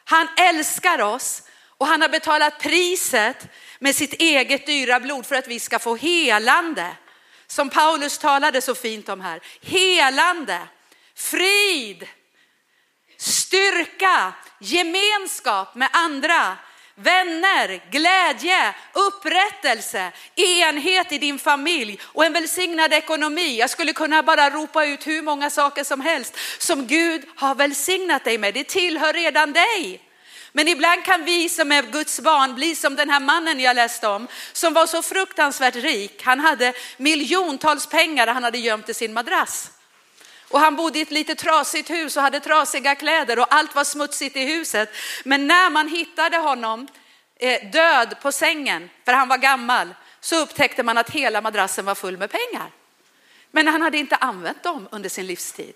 [0.04, 3.46] Han älskar oss och han har betalat priset
[3.78, 6.96] med sitt eget dyra blod för att vi ska få helande.
[7.46, 9.40] Som Paulus talade så fint om här.
[9.62, 10.60] Helande,
[11.14, 12.08] frid,
[13.16, 16.56] styrka, gemenskap med andra,
[17.02, 23.58] vänner, glädje, upprättelse, enhet i din familj och en välsignad ekonomi.
[23.58, 28.24] Jag skulle kunna bara ropa ut hur många saker som helst som Gud har välsignat
[28.24, 28.54] dig med.
[28.54, 30.00] Det tillhör redan dig.
[30.52, 34.08] Men ibland kan vi som är Guds barn bli som den här mannen jag läste
[34.08, 36.22] om, som var så fruktansvärt rik.
[36.22, 39.70] Han hade miljontals pengar han hade gömt i sin madrass.
[40.52, 43.84] Och han bodde i ett lite trasigt hus och hade trasiga kläder och allt var
[43.84, 44.94] smutsigt i huset.
[45.24, 46.88] Men när man hittade honom
[47.36, 51.94] eh, död på sängen, för han var gammal, så upptäckte man att hela madrassen var
[51.94, 52.70] full med pengar.
[53.50, 55.74] Men han hade inte använt dem under sin livstid.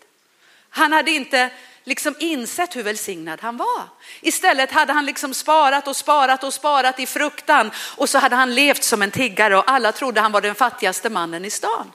[0.70, 1.50] Han hade inte
[1.84, 3.82] liksom insett hur välsignad han var.
[4.20, 8.54] Istället hade han liksom sparat och sparat och sparat i fruktan och så hade han
[8.54, 11.92] levt som en tiggare och alla trodde han var den fattigaste mannen i stan.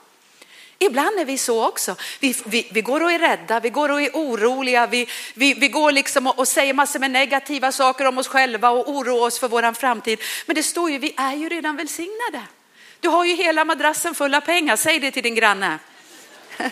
[0.82, 1.96] Ibland är vi så också.
[2.20, 5.68] Vi, vi, vi går och är rädda, vi går och är oroliga, vi, vi, vi
[5.68, 9.40] går liksom och, och säger massor med negativa saker om oss själva och oroar oss
[9.40, 10.20] för vår framtid.
[10.46, 12.42] Men det står ju, vi är ju redan välsignade.
[13.00, 15.80] Du har ju hela madrassen full av pengar, säg det till din granne.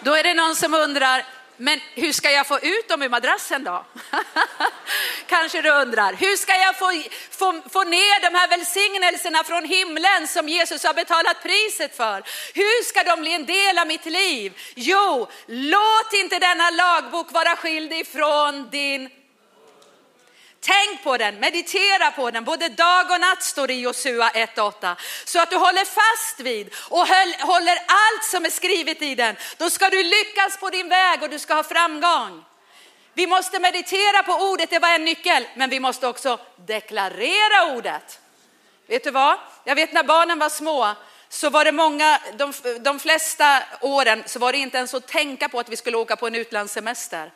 [0.00, 1.24] Då är det någon som undrar,
[1.56, 3.84] men hur ska jag få ut dem ur madrassen då?
[5.26, 6.12] Kanske du undrar.
[6.12, 10.94] Hur ska jag få, få, få ner de här välsignelserna från himlen som Jesus har
[10.94, 12.22] betalat priset för?
[12.54, 14.52] Hur ska de bli en del av mitt liv?
[14.74, 19.10] Jo, låt inte denna lagbok vara skild ifrån din
[20.66, 24.96] Tänk på den, meditera på den, både dag och natt står det i Josua 1.8.
[25.24, 27.06] Så att du håller fast vid och
[27.40, 29.36] håller allt som är skrivet i den.
[29.56, 32.44] Då ska du lyckas på din väg och du ska ha framgång.
[33.14, 38.20] Vi måste meditera på ordet, det var en nyckel, men vi måste också deklarera ordet.
[38.86, 39.38] Vet du vad?
[39.64, 40.94] Jag vet när barnen var små
[41.28, 45.48] så var det många, de, de flesta åren så var det inte ens att tänka
[45.48, 47.30] på att vi skulle åka på en utlandssemester.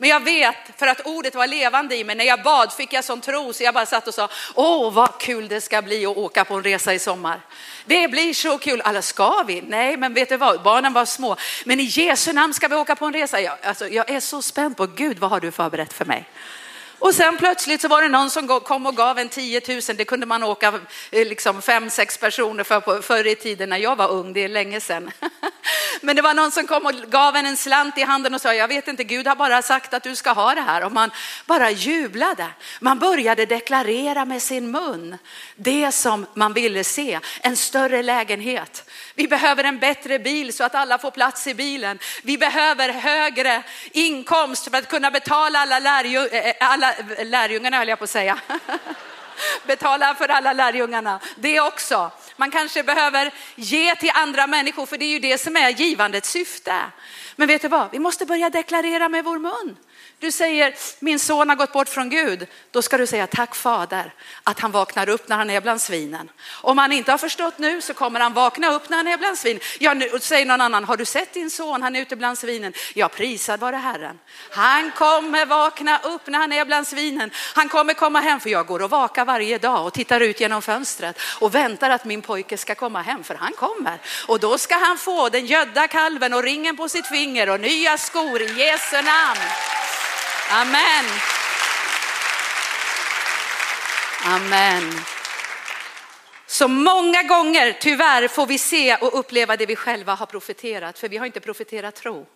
[0.00, 3.04] Men jag vet, för att ordet var levande i mig, när jag bad fick jag
[3.04, 6.16] sån tro så jag bara satt och sa, åh vad kul det ska bli att
[6.16, 7.40] åka på en resa i sommar.
[7.86, 8.80] Det blir så kul.
[8.80, 9.62] Alla ska vi?
[9.62, 10.62] Nej, men vet du vad?
[10.62, 11.36] Barnen var små.
[11.64, 13.40] Men i Jesu namn ska vi åka på en resa.
[13.40, 16.28] Jag, alltså, jag är så spänd på Gud, vad har du förberett för mig?
[16.98, 19.80] Och sen plötsligt så var det någon som kom och gav en 10 000.
[19.96, 20.80] Det kunde man åka
[21.10, 24.32] eh, liksom fem, sex personer för på, förr i tiden när jag var ung.
[24.32, 25.10] Det är länge sedan.
[26.00, 28.54] Men det var någon som kom och gav en en slant i handen och sa,
[28.54, 30.84] jag vet inte, Gud har bara sagt att du ska ha det här.
[30.84, 31.10] Och man
[31.46, 32.46] bara jublade.
[32.80, 35.18] Man började deklarera med sin mun
[35.56, 38.90] det som man ville se, en större lägenhet.
[39.14, 41.98] Vi behöver en bättre bil så att alla får plats i bilen.
[42.22, 46.87] Vi behöver högre inkomst för att kunna betala alla, lärjö, eh, alla
[47.24, 48.38] lärjungarna, höll jag på att säga.
[49.66, 52.10] betala för alla lärjungarna, det också.
[52.36, 56.30] Man kanske behöver ge till andra människor, för det är ju det som är givandets
[56.30, 56.74] syfte.
[57.36, 59.76] Men vet du vad, vi måste börja deklarera med vår mun.
[60.20, 62.46] Du säger, min son har gått bort från Gud.
[62.70, 66.30] Då ska du säga, tack fader att han vaknar upp när han är bland svinen.
[66.60, 69.38] Om han inte har förstått nu så kommer han vakna upp när han är bland
[69.38, 69.60] svinen.
[69.78, 71.82] Ja, nu säger någon annan, har du sett din son?
[71.82, 72.72] Han är ute bland svinen.
[72.94, 74.18] Ja, prisad vare Herren.
[74.50, 77.30] Han kommer vakna upp när han är bland svinen.
[77.54, 80.62] Han kommer komma hem, för jag går och vakar varje dag och tittar ut genom
[80.62, 83.98] fönstret och väntar att min pojke ska komma hem, för han kommer.
[84.26, 87.98] Och då ska han få den gödda kalven och ringen på sitt finger och nya
[87.98, 89.40] skor i Jesu namn.
[90.50, 91.04] Amen.
[94.24, 95.00] Amen.
[96.46, 101.08] Så många gånger tyvärr får vi se och uppleva det vi själva har profeterat, för
[101.08, 102.26] vi har inte profeterat tro.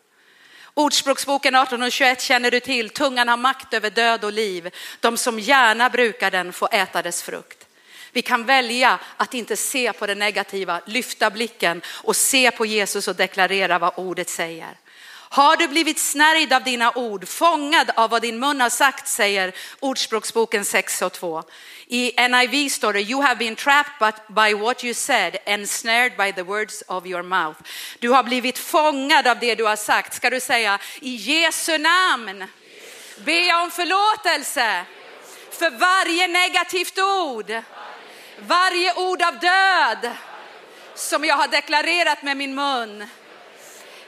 [0.74, 4.70] Ordspråksboken 18.21 känner du till, tungan har makt över död och liv.
[5.00, 7.66] De som gärna brukar den får äta dess frukt.
[8.12, 13.08] Vi kan välja att inte se på det negativa, lyfta blicken och se på Jesus
[13.08, 14.76] och deklarera vad ordet säger.
[15.32, 19.52] Har du blivit snärjd av dina ord, fångad av vad din mun har sagt, säger
[19.80, 21.42] Ordspråksboken 6 och 2.
[21.86, 26.32] I NIV står det, you have been trapped by what you said and snared by
[26.32, 27.60] the words of your mouth.
[27.98, 30.14] Du har blivit fångad av det du har sagt.
[30.14, 32.44] Ska du säga i Jesu namn
[33.24, 34.84] Be om förlåtelse
[35.50, 37.62] för varje negativt ord,
[38.38, 40.10] varje ord av död
[40.94, 43.08] som jag har deklarerat med min mun.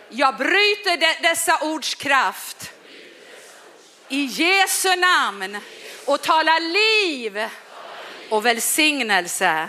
[0.08, 2.72] Jag bryter de, dessa ords kraft
[4.08, 5.58] i Jesu namn
[6.06, 7.48] och talar liv
[8.30, 9.68] och välsignelse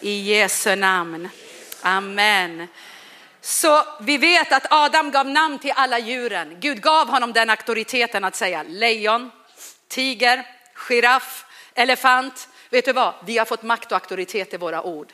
[0.00, 1.28] i Jesu namn.
[1.82, 2.68] Amen.
[3.40, 6.56] Så vi vet att Adam gav namn till alla djuren.
[6.60, 9.30] Gud gav honom den auktoriteten att säga lejon,
[9.88, 11.44] tiger, giraff,
[11.74, 12.48] elefant.
[12.70, 13.14] Vet du vad?
[13.24, 15.12] Vi har fått makt och auktoritet i våra ord.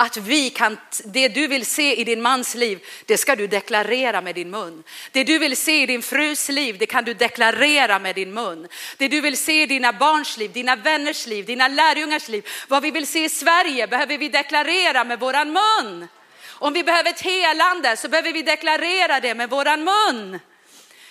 [0.00, 4.20] Att vi kan, det du vill se i din mans liv, det ska du deklarera
[4.20, 4.82] med din mun.
[5.12, 8.68] Det du vill se i din frus liv, det kan du deklarera med din mun.
[8.96, 12.82] Det du vill se i dina barns liv, dina vänners liv, dina lärjungars liv, vad
[12.82, 16.08] vi vill se i Sverige behöver vi deklarera med våran mun.
[16.48, 20.40] Om vi behöver ett helande så behöver vi deklarera det med våran mun.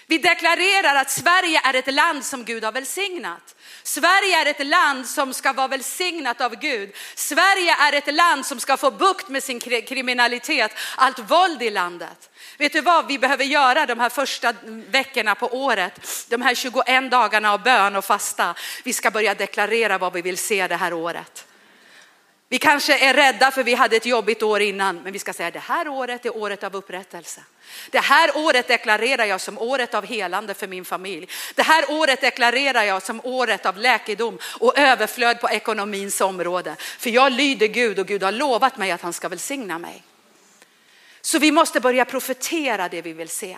[0.07, 3.55] Vi deklarerar att Sverige är ett land som Gud har välsignat.
[3.87, 6.95] Sverige är ett land som ska vara välsignat av Gud.
[7.15, 12.29] Sverige är ett land som ska få bukt med sin kriminalitet, allt våld i landet.
[12.57, 14.53] Vet du vad vi behöver göra de här första
[14.87, 16.25] veckorna på året?
[16.29, 18.55] De här 21 dagarna av bön och fasta.
[18.83, 21.46] Vi ska börja deklarera vad vi vill se det här året.
[22.49, 25.51] Vi kanske är rädda för vi hade ett jobbigt år innan, men vi ska säga
[25.51, 27.41] det här året är året av upprättelse.
[27.89, 31.27] Det här året deklarerar jag som året av helande för min familj.
[31.55, 36.75] Det här året deklarerar jag som året av läkedom och överflöd på ekonomins område.
[36.79, 40.03] För jag lyder Gud och Gud har lovat mig att han ska välsigna mig.
[41.21, 43.57] Så vi måste börja profetera det vi vill se.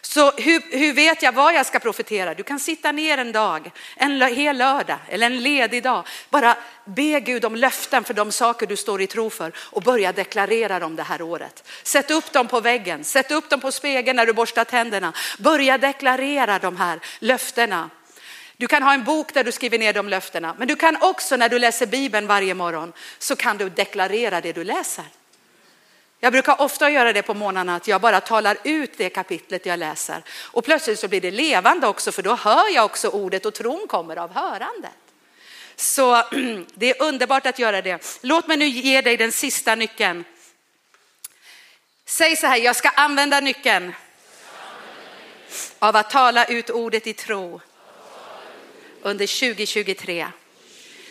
[0.00, 2.34] Så hur, hur, vet jag vad jag ska profetera?
[2.34, 6.06] Du kan sitta ner en dag, en hel lördag eller en ledig dag.
[6.30, 10.12] Bara be Gud om löften för de saker du står i tro för och börja
[10.12, 11.64] deklarera dem det här året.
[11.82, 15.12] Sätt upp dem på väggen, sätt upp dem på spegeln när du borstar tänderna.
[15.38, 17.90] Börja deklarera de här löftena.
[18.56, 21.36] Du kan ha en bok där du skriver ner de löftena, men du kan också
[21.36, 25.04] när du läser Bibeln varje morgon så kan du deklarera det du läser.
[26.20, 29.78] Jag brukar ofta göra det på morgnarna att jag bara talar ut det kapitlet jag
[29.78, 30.22] läser.
[30.30, 33.86] Och plötsligt så blir det levande också för då hör jag också ordet och tron
[33.88, 34.90] kommer av hörandet.
[35.76, 36.22] Så
[36.74, 38.18] det är underbart att göra det.
[38.22, 40.24] Låt mig nu ge dig den sista nyckeln.
[42.04, 43.92] Säg så här, jag ska använda nyckeln
[45.78, 47.60] av att tala ut ordet i tro
[49.02, 50.26] under 2023.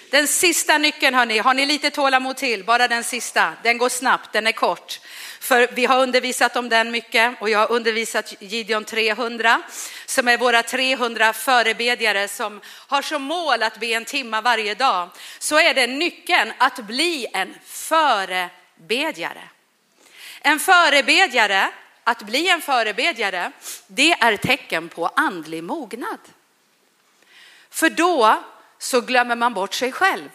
[0.09, 2.63] Den sista nyckeln hörni, har ni lite tålamod till?
[2.63, 3.53] Bara den sista.
[3.63, 4.99] Den går snabbt, den är kort.
[5.39, 9.61] För vi har undervisat om den mycket och jag har undervisat Gideon 300
[10.05, 15.09] som är våra 300 förebedjare som har som mål att be en timma varje dag.
[15.39, 19.41] Så är det nyckeln att bli en förebedjare.
[20.41, 21.69] En förebedjare,
[22.03, 23.51] att bli en förebedjare,
[23.87, 26.19] det är tecken på andlig mognad.
[27.69, 28.43] För då
[28.79, 30.29] så glömmer man bort sig själv.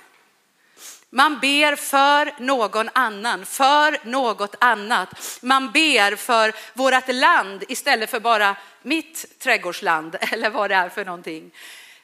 [1.10, 5.38] Man ber för någon annan, för något annat.
[5.42, 11.04] Man ber för vårt land istället för bara mitt trädgårdsland eller vad det är för
[11.04, 11.50] någonting.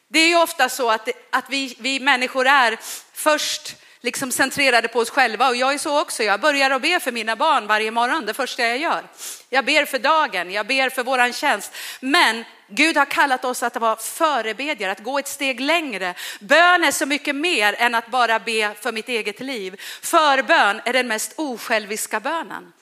[0.09, 2.79] Det är ju ofta så att, att vi, vi människor är
[3.13, 6.23] först liksom centrerade på oss själva och jag är så också.
[6.23, 9.05] Jag börjar att be för mina barn varje morgon, det första jag gör.
[9.49, 11.73] Jag ber för dagen, jag ber för våran tjänst.
[12.01, 16.15] Men Gud har kallat oss att vara förebedjare, att gå ett steg längre.
[16.41, 19.81] Bön är så mycket mer än att bara be för mitt eget liv.
[20.03, 22.73] Förbön är den mest osjälviska bönen.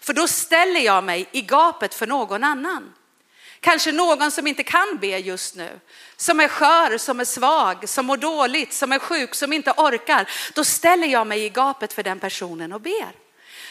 [0.00, 2.92] För då ställer jag mig i gapet för någon annan.
[3.60, 5.80] Kanske någon som inte kan be just nu,
[6.16, 10.28] som är skör, som är svag, som mår dåligt, som är sjuk, som inte orkar.
[10.54, 13.12] Då ställer jag mig i gapet för den personen och ber.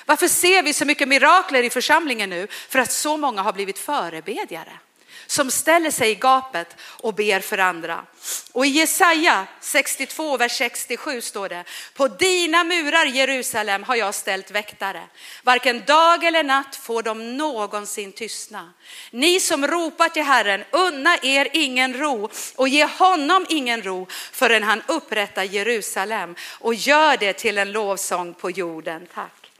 [0.06, 2.48] Varför ser vi så mycket mirakler i församlingen nu?
[2.70, 4.80] För att så många har blivit förebedjare
[5.28, 8.06] som ställer sig i gapet och ber för andra.
[8.52, 11.64] Och i Jesaja 62, vers 67 står det,
[11.94, 15.02] på dina murar Jerusalem har jag ställt väktare.
[15.44, 18.74] Varken dag eller natt får de någonsin tystna.
[19.12, 24.64] Ni som ropar till Herren, unna er ingen ro och ge honom ingen ro förrän
[24.64, 29.08] han upprättar Jerusalem och gör det till en lovsång på jorden.
[29.14, 29.52] Tack.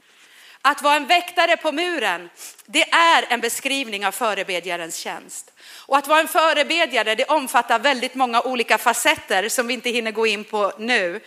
[0.62, 2.30] Att vara en väktare på muren,
[2.66, 5.52] det är en beskrivning av förebedjarens tjänst.
[5.86, 10.12] Och att vara en förebedjare, det omfattar väldigt många olika facetter som vi inte hinner
[10.12, 11.20] gå in på nu.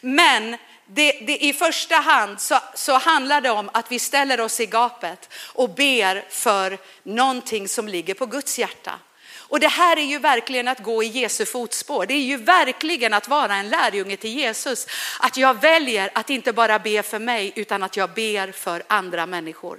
[0.00, 0.56] Men
[0.86, 4.66] det, det, i första hand så, så handlar det om att vi ställer oss i
[4.66, 8.98] gapet och ber för någonting som ligger på Guds hjärta.
[9.48, 12.06] Och det här är ju verkligen att gå i Jesu fotspår.
[12.06, 14.86] Det är ju verkligen att vara en lärjunge till Jesus.
[15.20, 19.26] Att jag väljer att inte bara be för mig utan att jag ber för andra
[19.26, 19.78] människor.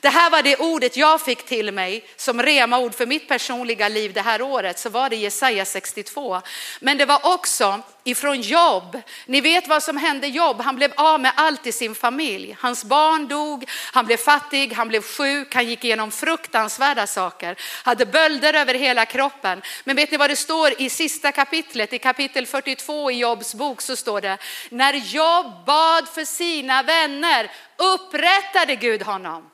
[0.00, 4.12] Det här var det ordet jag fick till mig som rema-ord för mitt personliga liv
[4.12, 4.78] det här året.
[4.78, 6.40] Så var det Jesaja 62.
[6.80, 9.00] Men det var också ifrån Jobb.
[9.26, 10.60] Ni vet vad som hände Jobb.
[10.60, 12.56] Han blev av med allt i sin familj.
[12.60, 17.56] Hans barn dog, han blev fattig, han blev sjuk, han gick igenom fruktansvärda saker.
[17.84, 19.62] Hade bölder över hela kroppen.
[19.84, 23.80] Men vet ni vad det står i sista kapitlet, i kapitel 42 i Jobs bok
[23.80, 24.38] så står det,
[24.70, 29.50] när Jobb bad för sina vänner upprättade Gud honom.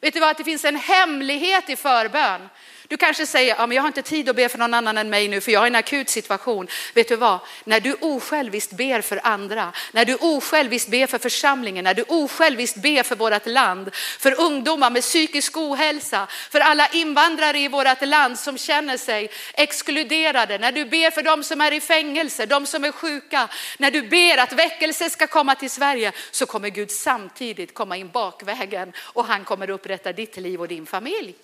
[0.00, 2.48] Vet du vad, att det finns en hemlighet i förbön.
[2.88, 5.10] Du kanske säger, ja, men jag har inte tid att be för någon annan än
[5.10, 6.68] mig nu för jag har en akut situation.
[6.94, 11.84] Vet du vad, när du osjälviskt ber för andra, när du osjälviskt ber för församlingen,
[11.84, 17.58] när du osjälviskt ber för vårt land, för ungdomar med psykisk ohälsa, för alla invandrare
[17.58, 21.80] i vårt land som känner sig exkluderade, när du ber för de som är i
[21.80, 26.46] fängelse, de som är sjuka, när du ber att väckelse ska komma till Sverige så
[26.46, 31.34] kommer Gud samtidigt komma in bakvägen och han kommer upprätta ditt liv och din familj.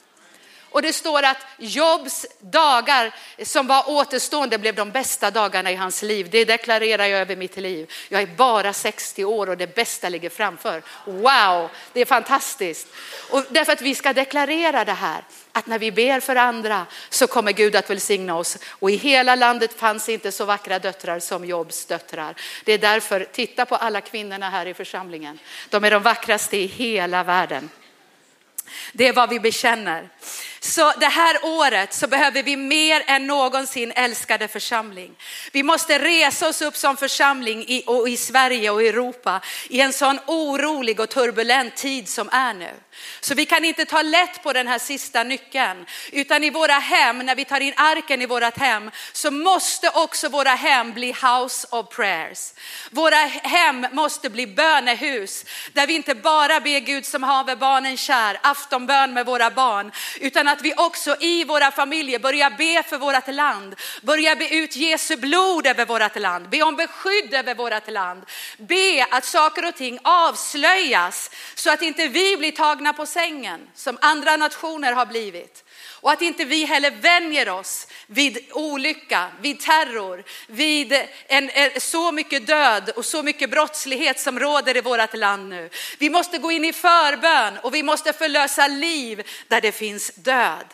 [0.75, 6.03] Och det står att Jobs dagar som var återstående blev de bästa dagarna i hans
[6.03, 6.29] liv.
[6.31, 7.93] Det deklarerar jag över mitt liv.
[8.09, 10.83] Jag är bara 60 år och det bästa ligger framför.
[11.05, 12.89] Wow, det är fantastiskt.
[13.31, 17.27] Och därför att vi ska deklarera det här, att när vi ber för andra så
[17.27, 18.59] kommer Gud att välsigna oss.
[18.68, 22.35] Och i hela landet fanns inte så vackra döttrar som Jobs döttrar.
[22.64, 25.39] Det är därför, titta på alla kvinnorna här i församlingen.
[25.70, 27.70] De är de vackraste i hela världen.
[28.93, 30.09] Det är vad vi bekänner.
[30.67, 35.15] Så det här året så behöver vi mer än någonsin älskade församling.
[35.53, 39.93] Vi måste resa oss upp som församling i, och i Sverige och Europa i en
[39.93, 42.71] sån orolig och turbulent tid som är nu.
[43.21, 47.19] Så vi kan inte ta lätt på den här sista nyckeln, utan i våra hem,
[47.19, 51.67] när vi tar in arken i vårat hem, så måste också våra hem bli house
[51.71, 52.53] of prayers.
[52.91, 58.39] Våra hem måste bli bönehus, där vi inte bara ber Gud som haver barnen kär,
[58.43, 63.35] aftonbön med våra barn, utan att vi också i våra familjer börjar be för vårt
[63.35, 68.23] land, börjar be ut Jesu blod över vårt land, be om beskydd över vårt land,
[68.59, 73.99] be att saker och ting avslöjas så att inte vi blir tagna på sängen som
[74.01, 75.65] andra nationer har blivit.
[76.05, 80.93] Och att inte vi heller vänjer oss vid olycka, vid terror, vid
[81.27, 85.71] en, en, så mycket död och så mycket brottslighet som råder i vårt land nu.
[85.99, 90.67] Vi måste gå in i förbön och vi måste förlösa liv där det finns död.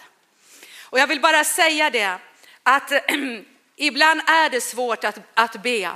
[0.82, 2.18] Och jag vill bara säga det
[2.62, 2.92] att
[3.76, 5.90] ibland är det svårt att, att be.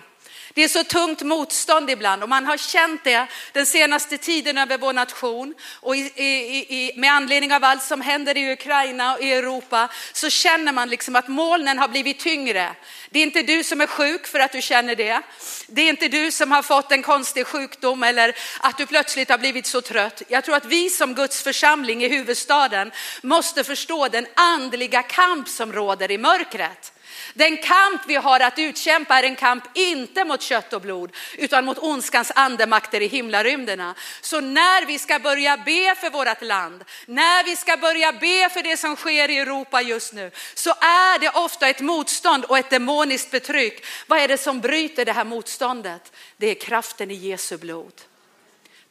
[0.54, 4.78] Det är så tungt motstånd ibland och man har känt det den senaste tiden över
[4.78, 9.22] vår nation och i, i, i, med anledning av allt som händer i Ukraina och
[9.22, 12.74] i Europa så känner man liksom att molnen har blivit tyngre.
[13.10, 15.22] Det är inte du som är sjuk för att du känner det.
[15.66, 19.38] Det är inte du som har fått en konstig sjukdom eller att du plötsligt har
[19.38, 20.22] blivit så trött.
[20.28, 22.92] Jag tror att vi som Guds församling i huvudstaden
[23.22, 26.92] måste förstå den andliga kamp som råder i mörkret.
[27.36, 31.64] Den kamp vi har att utkämpa är en kamp inte mot kött och blod utan
[31.64, 33.94] mot ondskans andemakter i himlarymderna.
[34.20, 38.62] Så när vi ska börja be för vårt land, när vi ska börja be för
[38.62, 42.70] det som sker i Europa just nu, så är det ofta ett motstånd och ett
[42.70, 43.84] demoniskt betryck.
[44.06, 46.12] Vad är det som bryter det här motståndet?
[46.36, 48.02] Det är kraften i Jesu blod.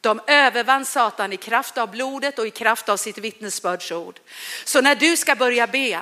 [0.00, 4.20] De övervann Satan i kraft av blodet och i kraft av sitt vittnesbördsord.
[4.64, 6.00] Så när du ska börja be,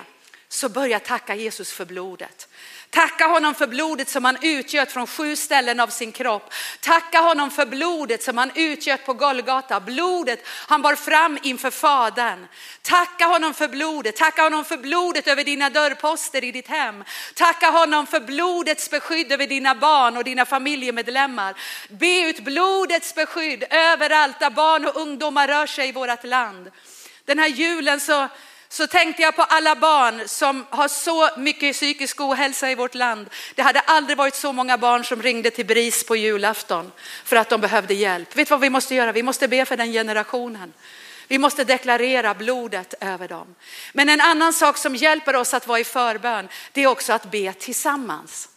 [0.52, 2.48] så börja tacka Jesus för blodet.
[2.90, 6.52] Tacka honom för blodet som han utgöt från sju ställen av sin kropp.
[6.80, 9.80] Tacka honom för blodet som han utgöt på Golgata.
[9.80, 12.46] Blodet han bar fram inför Fadern.
[12.82, 14.16] Tacka honom för blodet.
[14.16, 17.04] Tacka honom för blodet över dina dörrposter i ditt hem.
[17.34, 21.54] Tacka honom för blodets beskydd över dina barn och dina familjemedlemmar.
[21.88, 26.70] Be ut blodets beskydd överallt där barn och ungdomar rör sig i vårt land.
[27.24, 28.28] Den här julen så
[28.72, 33.30] så tänkte jag på alla barn som har så mycket psykisk ohälsa i vårt land.
[33.54, 36.92] Det hade aldrig varit så många barn som ringde till BRIS på julafton
[37.24, 38.36] för att de behövde hjälp.
[38.36, 39.12] Vet du vad vi måste göra?
[39.12, 40.72] Vi måste be för den generationen.
[41.28, 43.54] Vi måste deklarera blodet över dem.
[43.92, 47.30] Men en annan sak som hjälper oss att vara i förbön, det är också att
[47.30, 48.48] be tillsammans.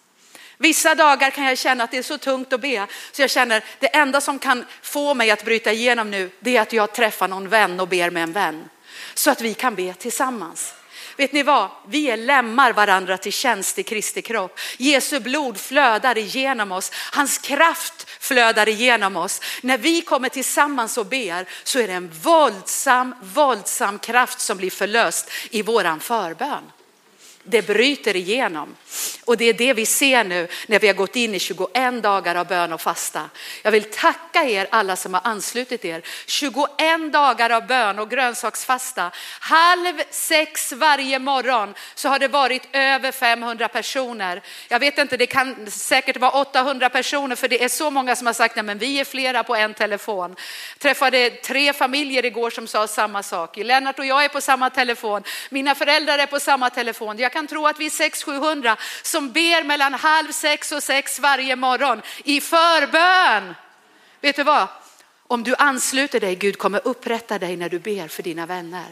[0.57, 3.63] Vissa dagar kan jag känna att det är så tungt att be, så jag känner
[3.80, 7.28] det enda som kan få mig att bryta igenom nu, det är att jag träffar
[7.28, 8.70] någon vän och ber med en vän
[9.16, 10.74] så att vi kan be tillsammans.
[11.18, 11.70] Vet ni vad?
[11.88, 14.59] Vi är lämmar varandra till tjänst i Kristi kropp.
[14.78, 16.91] Jesu blod flödar igenom oss.
[17.13, 19.41] Hans kraft flödar igenom oss.
[19.61, 24.72] När vi kommer tillsammans och ber så är det en våldsam, våldsam kraft som blir
[24.72, 26.72] förlöst i våran förbön
[27.46, 28.76] det bryter igenom.
[29.26, 32.36] Och det är det vi ser nu när vi har gått in i 21 dagar
[32.36, 33.30] av bön och fasta.
[33.62, 36.02] Jag vill tacka er alla som har anslutit er.
[36.26, 36.70] 21
[37.14, 39.12] dagar av bön och grönsaksfasta.
[39.39, 44.41] Halv sex varje morgon så har det varit över 500 personer.
[44.68, 48.28] Jag vet inte, det kan säkert vara 800 personer för det är så många som
[48.28, 50.36] har sagt att vi är flera på en telefon.
[50.74, 53.58] Jag träffade tre familjer igår som sa samma sak.
[53.58, 55.24] Lennart och jag är på samma telefon.
[55.50, 57.18] Mina föräldrar är på samma telefon.
[57.18, 61.56] Jag kan tro att vi är 600-700 som ber mellan halv sex och sex varje
[61.56, 63.56] morgon i förbön.
[64.22, 64.68] Vet du vad?
[65.28, 68.86] Om du ansluter dig, Gud kommer upprätta dig när du ber för dina vänner.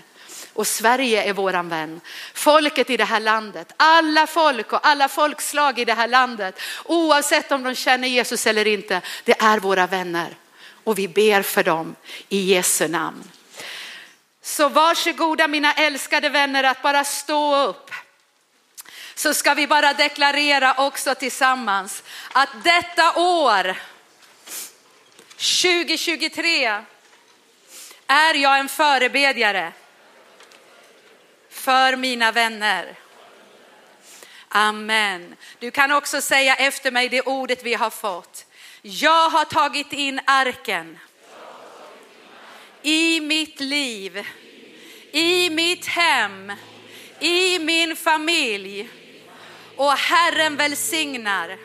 [0.54, 2.02] Och Sverige är våran vän.
[2.34, 7.52] Folket i det här landet, alla folk och alla folkslag i det här landet, oavsett
[7.52, 10.36] om de känner Jesus eller inte, det är våra vänner.
[10.84, 11.96] Och vi ber för dem
[12.30, 13.24] i Jesu namn.
[14.42, 17.92] Så varsågoda mina älskade vänner att bara stå upp
[19.16, 22.04] så ska vi bara deklarera också tillsammans
[22.34, 23.76] att detta år
[25.30, 26.66] 2023
[28.08, 29.74] är jag en förebedjare
[31.50, 32.96] för mina vänner.
[34.48, 35.36] Amen.
[35.60, 38.46] Du kan också säga efter mig det ordet vi har fått.
[38.82, 41.00] Jag har tagit in arken
[42.82, 44.28] i mitt liv,
[45.12, 46.52] i mitt hem,
[47.20, 48.90] i min familj
[49.78, 51.58] och Herren välsignar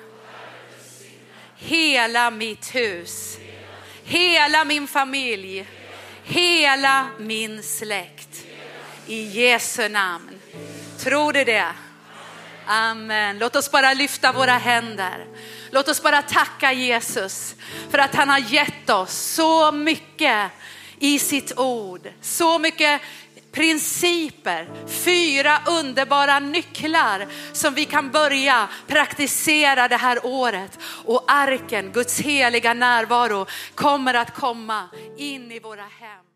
[1.57, 3.39] hela mitt hus,
[4.05, 5.67] hela min familj,
[6.25, 8.45] hela min släkt.
[9.07, 10.41] I Jesu namn.
[10.99, 11.67] Tror du det?
[12.67, 13.39] Amen.
[13.39, 15.27] Låt oss bara lyfta våra händer.
[15.71, 17.55] Låt oss bara tacka Jesus
[17.91, 20.51] för att han har gett oss så mycket
[20.99, 22.09] i sitt ord.
[22.21, 23.01] Så mycket
[23.53, 30.79] principer, fyra underbara nycklar som vi kan börja praktisera det här året.
[31.05, 36.28] Och arken, Guds heliga närvaro, kommer att komma in i våra hem.